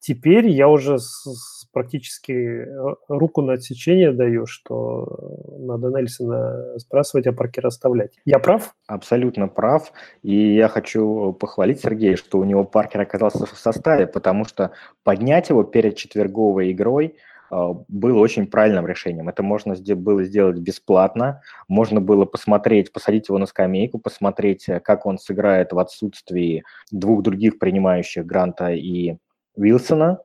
Теперь 0.00 0.48
я 0.48 0.68
уже 0.68 0.98
с 0.98 1.57
практически 1.72 2.32
э, 2.32 2.94
руку 3.08 3.42
на 3.42 3.54
отсечение 3.54 4.12
даю, 4.12 4.46
что 4.46 5.36
надо 5.58 5.88
Нельсона 5.88 6.78
сбрасывать, 6.78 7.26
а 7.26 7.32
Паркера 7.32 7.68
оставлять. 7.68 8.18
Я 8.24 8.38
прав? 8.38 8.74
Абсолютно 8.86 9.48
прав. 9.48 9.92
И 10.22 10.54
я 10.54 10.68
хочу 10.68 11.32
похвалить 11.32 11.80
Сергея, 11.80 12.16
что 12.16 12.38
у 12.38 12.44
него 12.44 12.64
Паркер 12.64 13.00
оказался 13.00 13.46
в 13.46 13.58
составе, 13.58 14.06
потому 14.06 14.44
что 14.44 14.72
поднять 15.02 15.48
его 15.50 15.64
перед 15.64 15.96
четверговой 15.96 16.72
игрой– 16.72 17.16
а, 17.50 17.74
было 17.88 18.18
очень 18.18 18.46
правильным 18.46 18.86
решением. 18.86 19.28
Это 19.28 19.42
можно 19.42 19.74
было 19.96 20.24
сделать 20.24 20.58
бесплатно, 20.58 21.42
можно 21.66 22.00
было 22.00 22.24
посмотреть, 22.24 22.92
посадить 22.92 23.28
его 23.28 23.38
на 23.38 23.46
скамейку, 23.46 23.98
посмотреть, 23.98 24.68
э, 24.68 24.80
как 24.80 25.06
он 25.06 25.18
сыграет 25.18 25.72
в 25.72 25.78
отсутствии 25.78 26.64
двух 26.90 27.22
других 27.22 27.58
принимающих 27.58 28.26
Гранта 28.26 28.72
и 28.72 29.16
Уилсона. 29.56 30.20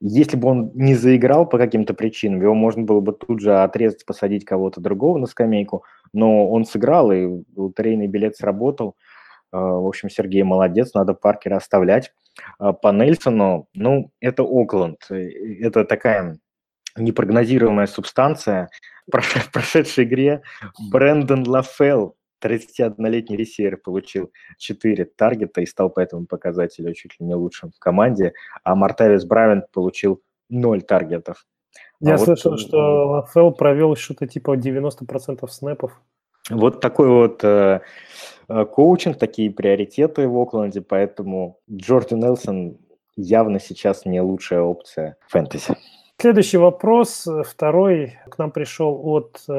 Если 0.00 0.36
бы 0.36 0.48
он 0.48 0.70
не 0.74 0.94
заиграл 0.94 1.48
по 1.48 1.58
каким-то 1.58 1.94
причинам, 1.94 2.42
его 2.42 2.54
можно 2.54 2.82
было 2.82 3.00
бы 3.00 3.12
тут 3.12 3.40
же 3.40 3.62
отрезать, 3.62 4.04
посадить 4.04 4.44
кого-то 4.44 4.80
другого 4.80 5.18
на 5.18 5.26
скамейку, 5.26 5.84
но 6.12 6.48
он 6.48 6.64
сыграл, 6.64 7.10
и 7.12 7.42
лотерейный 7.56 8.06
билет 8.06 8.36
сработал. 8.36 8.96
А, 9.50 9.58
в 9.58 9.86
общем, 9.86 10.10
Сергей 10.10 10.42
молодец, 10.42 10.94
надо 10.94 11.14
Паркера 11.14 11.56
оставлять. 11.56 12.12
А, 12.58 12.72
по 12.72 12.92
Нельсону, 12.92 13.68
ну, 13.74 14.10
это 14.20 14.42
Окленд, 14.42 14.98
э, 15.10 15.30
это 15.60 15.84
такая 15.84 16.38
непрогнозируемая 16.96 17.86
субстанция. 17.86 18.68
В 19.06 19.50
прошедшей 19.52 20.04
игре 20.04 20.42
Брэндон 20.90 21.46
Лафел, 21.48 22.16
31-летний 22.42 23.36
ресивер, 23.36 23.76
получил 23.76 24.32
4 24.58 25.04
таргета 25.16 25.60
и 25.60 25.66
стал 25.66 25.90
по 25.90 26.00
этому 26.00 26.26
показателю 26.26 26.94
чуть 26.94 27.18
ли 27.18 27.26
не 27.26 27.34
лучшим 27.34 27.70
в 27.70 27.78
команде, 27.78 28.32
а 28.64 28.74
Мартавис 28.74 29.24
Бравент 29.24 29.70
получил 29.72 30.22
0 30.48 30.82
таргетов. 30.82 31.46
А 32.04 32.08
Я 32.08 32.14
а 32.14 32.18
слышал, 32.18 32.52
вот, 32.52 32.60
что 32.60 33.08
Лафел 33.08 33.52
провел 33.52 33.96
что-то 33.96 34.26
типа 34.26 34.56
90% 34.56 35.46
снэпов. 35.48 36.00
Вот 36.50 36.80
такой 36.80 37.08
вот 37.08 37.44
э, 37.44 37.80
э, 38.48 38.64
коучинг, 38.64 39.16
такие 39.16 39.50
приоритеты 39.50 40.26
в 40.26 40.36
Окленде, 40.36 40.80
поэтому 40.80 41.60
Джорди 41.70 42.14
Нелсон 42.14 42.78
явно 43.16 43.60
сейчас 43.60 44.04
не 44.04 44.20
лучшая 44.20 44.60
опция 44.62 45.16
фэнтези. 45.28 45.76
Следующий 46.22 46.56
вопрос, 46.56 47.26
э, 47.26 47.42
второй, 47.42 48.16
к 48.30 48.38
нам 48.38 48.52
пришел 48.52 48.96
от 49.08 49.42
э, 49.48 49.52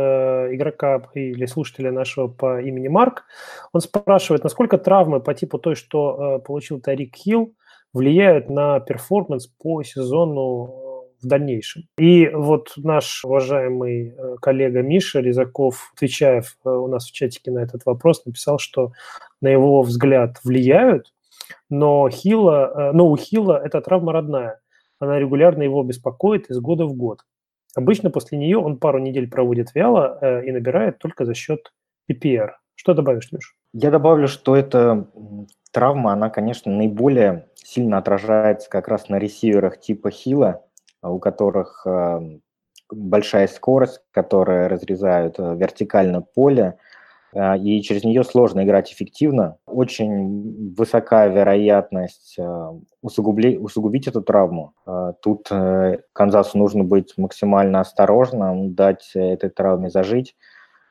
игрока 0.53 1.01
или 1.13 1.45
слушателя 1.45 1.91
нашего 1.91 2.29
по 2.29 2.61
имени 2.61 2.87
Марк. 2.87 3.25
Он 3.73 3.81
спрашивает, 3.81 4.45
насколько 4.45 4.77
травмы 4.77 5.19
по 5.19 5.33
типу 5.33 5.59
той, 5.59 5.75
что 5.75 6.37
э, 6.37 6.39
получил 6.39 6.79
Тарик 6.79 7.17
Хилл, 7.17 7.53
влияют 7.91 8.49
на 8.49 8.79
перформанс 8.79 9.47
по 9.47 9.83
сезону 9.83 10.67
э, 10.67 11.25
в 11.25 11.27
дальнейшем. 11.27 11.83
И 11.97 12.29
вот 12.29 12.71
наш 12.77 13.25
уважаемый 13.25 14.15
э, 14.17 14.35
коллега 14.41 14.83
Миша 14.83 15.19
Резаков, 15.19 15.91
отвечая 15.93 16.45
у 16.63 16.87
нас 16.87 17.09
в 17.09 17.11
чатике 17.11 17.51
на 17.51 17.59
этот 17.59 17.85
вопрос, 17.85 18.25
написал, 18.25 18.57
что 18.57 18.93
на 19.41 19.49
его 19.49 19.81
взгляд 19.81 20.37
влияют, 20.45 21.13
но, 21.69 22.07
Хилла, 22.09 22.91
но 22.93 23.09
у 23.09 23.17
Хилла 23.17 23.61
эта 23.61 23.81
травма 23.81 24.13
родная 24.13 24.61
она 25.03 25.19
регулярно 25.19 25.63
его 25.63 25.83
беспокоит 25.83 26.49
из 26.49 26.59
года 26.59 26.85
в 26.85 26.93
год. 26.93 27.21
Обычно 27.75 28.09
после 28.09 28.37
нее 28.37 28.57
он 28.57 28.77
пару 28.77 28.99
недель 28.99 29.29
проводит 29.29 29.73
вяло 29.73 30.17
э, 30.21 30.45
и 30.45 30.51
набирает 30.51 30.99
только 30.99 31.25
за 31.25 31.33
счет 31.33 31.73
PPR. 32.09 32.51
Что 32.75 32.93
добавишь, 32.93 33.29
Леш? 33.31 33.55
Я 33.73 33.91
добавлю, 33.91 34.27
что 34.27 34.55
эта 34.55 35.07
травма, 35.71 36.13
она, 36.13 36.29
конечно, 36.29 36.71
наиболее 36.71 37.47
сильно 37.55 37.97
отражается 37.97 38.69
как 38.69 38.87
раз 38.87 39.09
на 39.09 39.17
ресиверах 39.17 39.79
типа 39.79 40.11
Хила, 40.11 40.63
у 41.01 41.19
которых 41.19 41.85
э, 41.85 42.39
большая 42.91 43.47
скорость, 43.47 44.01
которая 44.11 44.69
разрезают 44.69 45.39
э, 45.39 45.55
вертикально 45.55 46.21
поле, 46.21 46.77
и 47.35 47.81
через 47.81 48.03
нее 48.03 48.23
сложно 48.23 48.63
играть 48.63 48.91
эффективно. 48.91 49.57
Очень 49.65 50.73
высока 50.75 51.27
вероятность 51.27 52.37
а, 52.39 52.73
усугубить 53.01 54.07
эту 54.07 54.21
травму. 54.21 54.73
А, 54.85 55.13
тут 55.13 55.47
э, 55.51 55.99
Канзасу 56.13 56.57
нужно 56.57 56.83
быть 56.83 57.13
максимально 57.17 57.79
осторожным, 57.79 58.75
дать 58.75 59.11
этой 59.15 59.49
травме 59.49 59.89
зажить. 59.89 60.35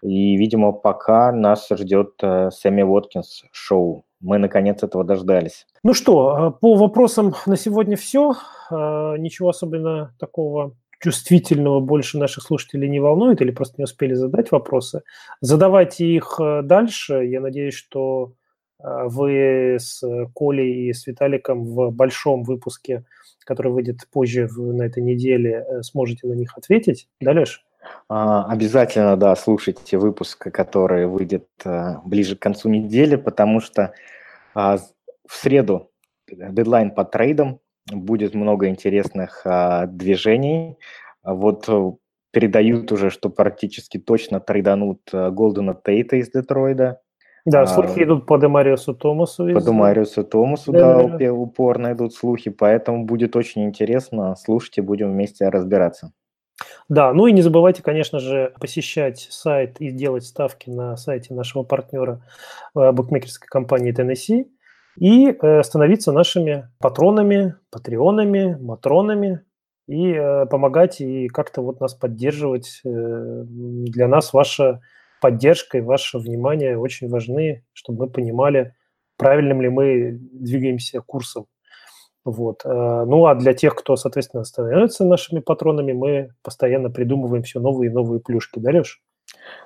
И, 0.03 0.37
видимо, 0.37 0.73
пока 0.73 1.31
нас 1.31 1.69
ждет 1.71 2.15
э, 2.23 2.51
Сэмми 2.51 2.83
Уоткинс 2.83 3.45
шоу. 3.53 4.05
Мы, 4.21 4.39
наконец, 4.39 4.83
этого 4.83 5.05
дождались. 5.05 5.67
Ну 5.83 5.95
что, 5.95 6.57
по 6.61 6.75
вопросам 6.75 7.35
на 7.47 7.57
сегодня 7.57 7.97
все. 7.97 8.35
Ничего 8.71 9.49
особенно 9.49 10.15
такого 10.19 10.75
чувствительного 11.03 11.81
больше 11.81 12.19
наших 12.19 12.45
слушателей 12.45 12.89
не 12.89 13.01
волнует 13.01 13.41
или 13.41 13.51
просто 13.51 13.75
не 13.79 13.85
успели 13.85 14.15
задать 14.15 14.53
вопросы, 14.53 15.03
задавайте 15.41 16.07
их 16.07 16.39
э, 16.41 16.63
дальше. 16.63 17.25
Я 17.25 17.41
надеюсь, 17.41 17.75
что 17.75 18.35
э, 18.79 18.85
вы 19.07 19.79
с 19.81 20.03
Колей 20.35 20.89
и 20.89 20.93
с 20.93 21.07
Виталиком 21.07 21.65
в 21.65 21.91
большом 21.91 22.45
выпуске, 22.45 23.05
который 23.45 23.73
выйдет 23.73 24.07
позже 24.13 24.49
на 24.57 24.85
этой 24.85 25.03
неделе, 25.03 25.67
э, 25.69 25.83
сможете 25.83 26.29
на 26.29 26.35
них 26.35 26.57
ответить. 26.57 27.09
Да, 27.21 27.33
Леш? 27.33 27.65
А, 28.09 28.45
обязательно, 28.45 29.17
да, 29.17 29.35
слушайте 29.35 29.99
выпуск, 29.99 30.53
который 30.53 31.09
выйдет 31.09 31.49
ближе 32.05 32.37
к 32.37 32.39
концу 32.39 32.69
недели, 32.69 33.17
потому 33.17 33.61
что 33.61 33.93
а, 34.55 34.79
в 35.27 35.35
среду 35.35 35.91
дедлайн 36.29 36.93
по 36.93 37.05
трейдам, 37.05 37.59
будет 37.91 38.35
много 38.35 38.69
интересных 38.69 39.43
а, 39.45 39.87
движений. 39.87 40.79
Вот 41.25 41.69
э, 41.69 41.93
передают 42.33 42.91
уже, 42.93 43.11
что 43.11 43.29
практически 43.31 43.99
точно 43.99 44.41
трейданут 44.41 45.01
а, 45.13 45.31
Голдена 45.31 45.75
Тейта 45.75 46.17
из 46.17 46.31
Детройда. 46.31 47.01
Да, 47.45 47.63
а, 47.63 47.67
слухи 47.67 48.05
идут 48.05 48.27
по 48.27 48.39
Демариусу 48.39 48.95
Томасу. 48.95 49.53
По 49.53 49.61
Демариусу 49.61 50.25
Томасу, 50.25 50.73
да, 50.73 51.03
да, 51.09 51.33
упорно 51.33 51.93
идут 51.93 52.15
слухи, 52.15 52.51
поэтому 52.51 53.05
будет 53.05 53.35
очень 53.35 53.65
интересно. 53.65 54.37
Слушайте, 54.37 54.83
будем 54.83 55.13
вместе 55.13 55.49
разбираться. 55.49 56.13
Да, 56.89 57.13
ну 57.13 57.27
и 57.27 57.33
не 57.33 57.43
забывайте, 57.43 57.83
конечно 57.83 58.21
же, 58.21 58.55
посещать 58.61 59.27
сайт 59.31 59.81
и 59.81 59.91
делать 59.91 60.25
ставки 60.25 60.71
на 60.71 60.97
сайте 60.97 61.35
нашего 61.35 61.65
партнера 61.65 62.23
э, 62.77 62.93
букмекерской 62.93 63.49
компании 63.49 63.93
Tennessee 63.93 64.47
и 64.99 65.31
э, 65.31 65.63
становиться 65.63 66.13
нашими 66.13 66.69
патронами, 66.79 67.57
патреонами, 67.71 68.57
матронами 68.61 69.43
и 69.89 70.13
э, 70.13 70.47
помогать 70.47 71.01
и 71.01 71.29
как-то 71.29 71.63
вот 71.63 71.81
нас 71.81 71.95
поддерживать. 71.95 72.81
Э, 72.85 73.45
для 73.47 74.09
нас 74.09 74.33
ваша 74.33 74.81
поддержка 75.21 75.79
и 75.79 75.83
ваше 75.83 76.19
внимание 76.19 76.79
очень 76.79 77.09
важны, 77.09 77.65
чтобы 77.73 78.07
мы 78.07 78.11
понимали, 78.11 78.75
правильным 79.17 79.63
ли 79.63 79.69
мы 79.69 80.19
двигаемся 80.33 81.01
курсом. 81.01 81.47
Вот. 82.25 82.63
Ну 82.65 83.27
а 83.27 83.35
для 83.35 83.53
тех, 83.53 83.75
кто, 83.75 83.97
соответственно, 83.97 84.45
становится 84.45 85.05
нашими 85.05 85.41
патронами, 85.41 85.93
мы 85.93 86.31
постоянно 86.43 86.89
придумываем 86.89 87.43
все 87.43 87.59
новые 87.59 87.91
и 87.91 87.93
новые 87.93 88.21
плюшки. 88.21 88.61
Да, 88.61 88.71
Леш? 88.71 89.01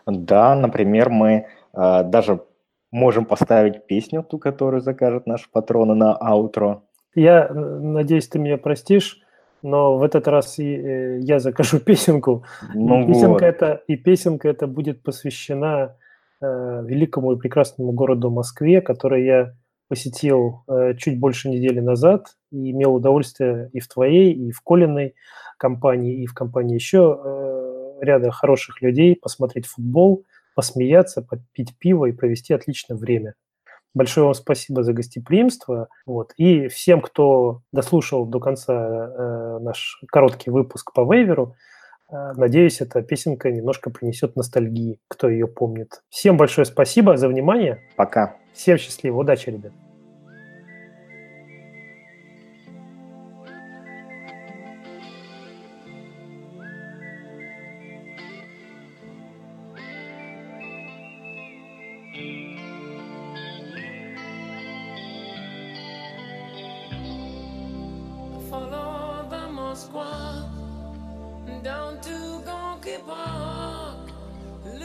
Да, 0.07 0.55
например, 0.55 1.11
мы 1.11 1.49
даже 1.75 2.41
можем 2.90 3.25
поставить 3.25 3.87
песню, 3.87 4.22
ту, 4.22 4.38
которую 4.38 4.81
закажет 4.81 5.27
наш 5.27 5.51
патрон 5.51 5.96
на 5.96 6.14
аутро. 6.14 6.83
Я 7.14 7.49
надеюсь, 7.49 8.29
ты 8.29 8.38
меня 8.38 8.59
простишь, 8.59 9.22
но 9.62 9.96
в 9.96 10.03
этот 10.03 10.29
раз 10.29 10.59
и, 10.59 10.77
э, 10.77 11.18
я 11.20 11.38
закажу 11.38 11.81
песенку. 11.85 12.44
Ну 12.75 13.03
и, 13.03 13.07
песенка 13.07 13.29
вот. 13.29 13.42
это, 13.42 13.83
и 13.87 13.96
песенка 13.96 14.49
эта 14.49 14.66
будет 14.66 15.03
посвящена 15.03 15.96
э, 16.40 16.46
великому 16.85 17.33
и 17.33 17.38
прекрасному 17.38 17.92
городу 17.92 18.31
Москве, 18.31 18.81
который 18.81 19.25
я 19.25 19.53
посетил 19.88 20.64
э, 20.68 20.94
чуть 20.96 21.18
больше 21.18 21.49
недели 21.49 21.81
назад 21.81 22.37
и 22.51 22.70
имел 22.70 22.94
удовольствие 22.94 23.70
и 23.72 23.81
в 23.81 23.88
твоей, 23.88 24.33
и 24.33 24.51
в 24.51 24.61
Колиной 24.61 25.14
компании, 25.59 26.22
и 26.22 26.27
в 26.27 26.35
компании 26.35 26.75
еще 26.75 27.18
э, 27.25 28.05
ряда 28.05 28.31
хороших 28.31 28.83
людей, 28.83 29.16
посмотреть 29.16 29.66
футбол, 29.66 30.25
посмеяться, 30.57 31.23
попить 31.23 31.79
пиво 31.79 32.07
и 32.07 32.12
провести 32.12 32.55
отличное 32.55 32.97
время. 32.97 33.35
Большое 33.95 34.25
вам 34.25 34.35
спасибо 34.35 34.83
за 34.83 34.92
гостеприимство. 34.92 35.88
Вот. 36.05 36.33
И 36.37 36.66
всем, 36.69 37.01
кто 37.01 37.61
дослушал 37.73 38.27
до 38.27 38.40
конца 38.40 38.75
э, 38.75 39.59
наш 39.61 40.03
короткий 40.11 40.51
выпуск 40.51 40.92
по 40.92 41.11
вейверу, 41.11 41.55
э, 42.11 42.33
надеюсь, 42.37 42.81
эта 42.81 43.03
песенка 43.03 43.51
немножко 43.51 43.90
принесет 43.90 44.35
ностальгии, 44.35 44.99
кто 45.09 45.29
ее 45.29 45.47
помнит. 45.47 46.03
Всем 46.11 46.37
большое 46.37 46.64
спасибо 46.64 47.16
за 47.16 47.29
внимание. 47.29 47.81
Пока. 47.97 48.37
Всем 48.53 48.77
счастливо. 48.77 49.21
Удачи, 49.21 49.51
ребят. 49.51 49.73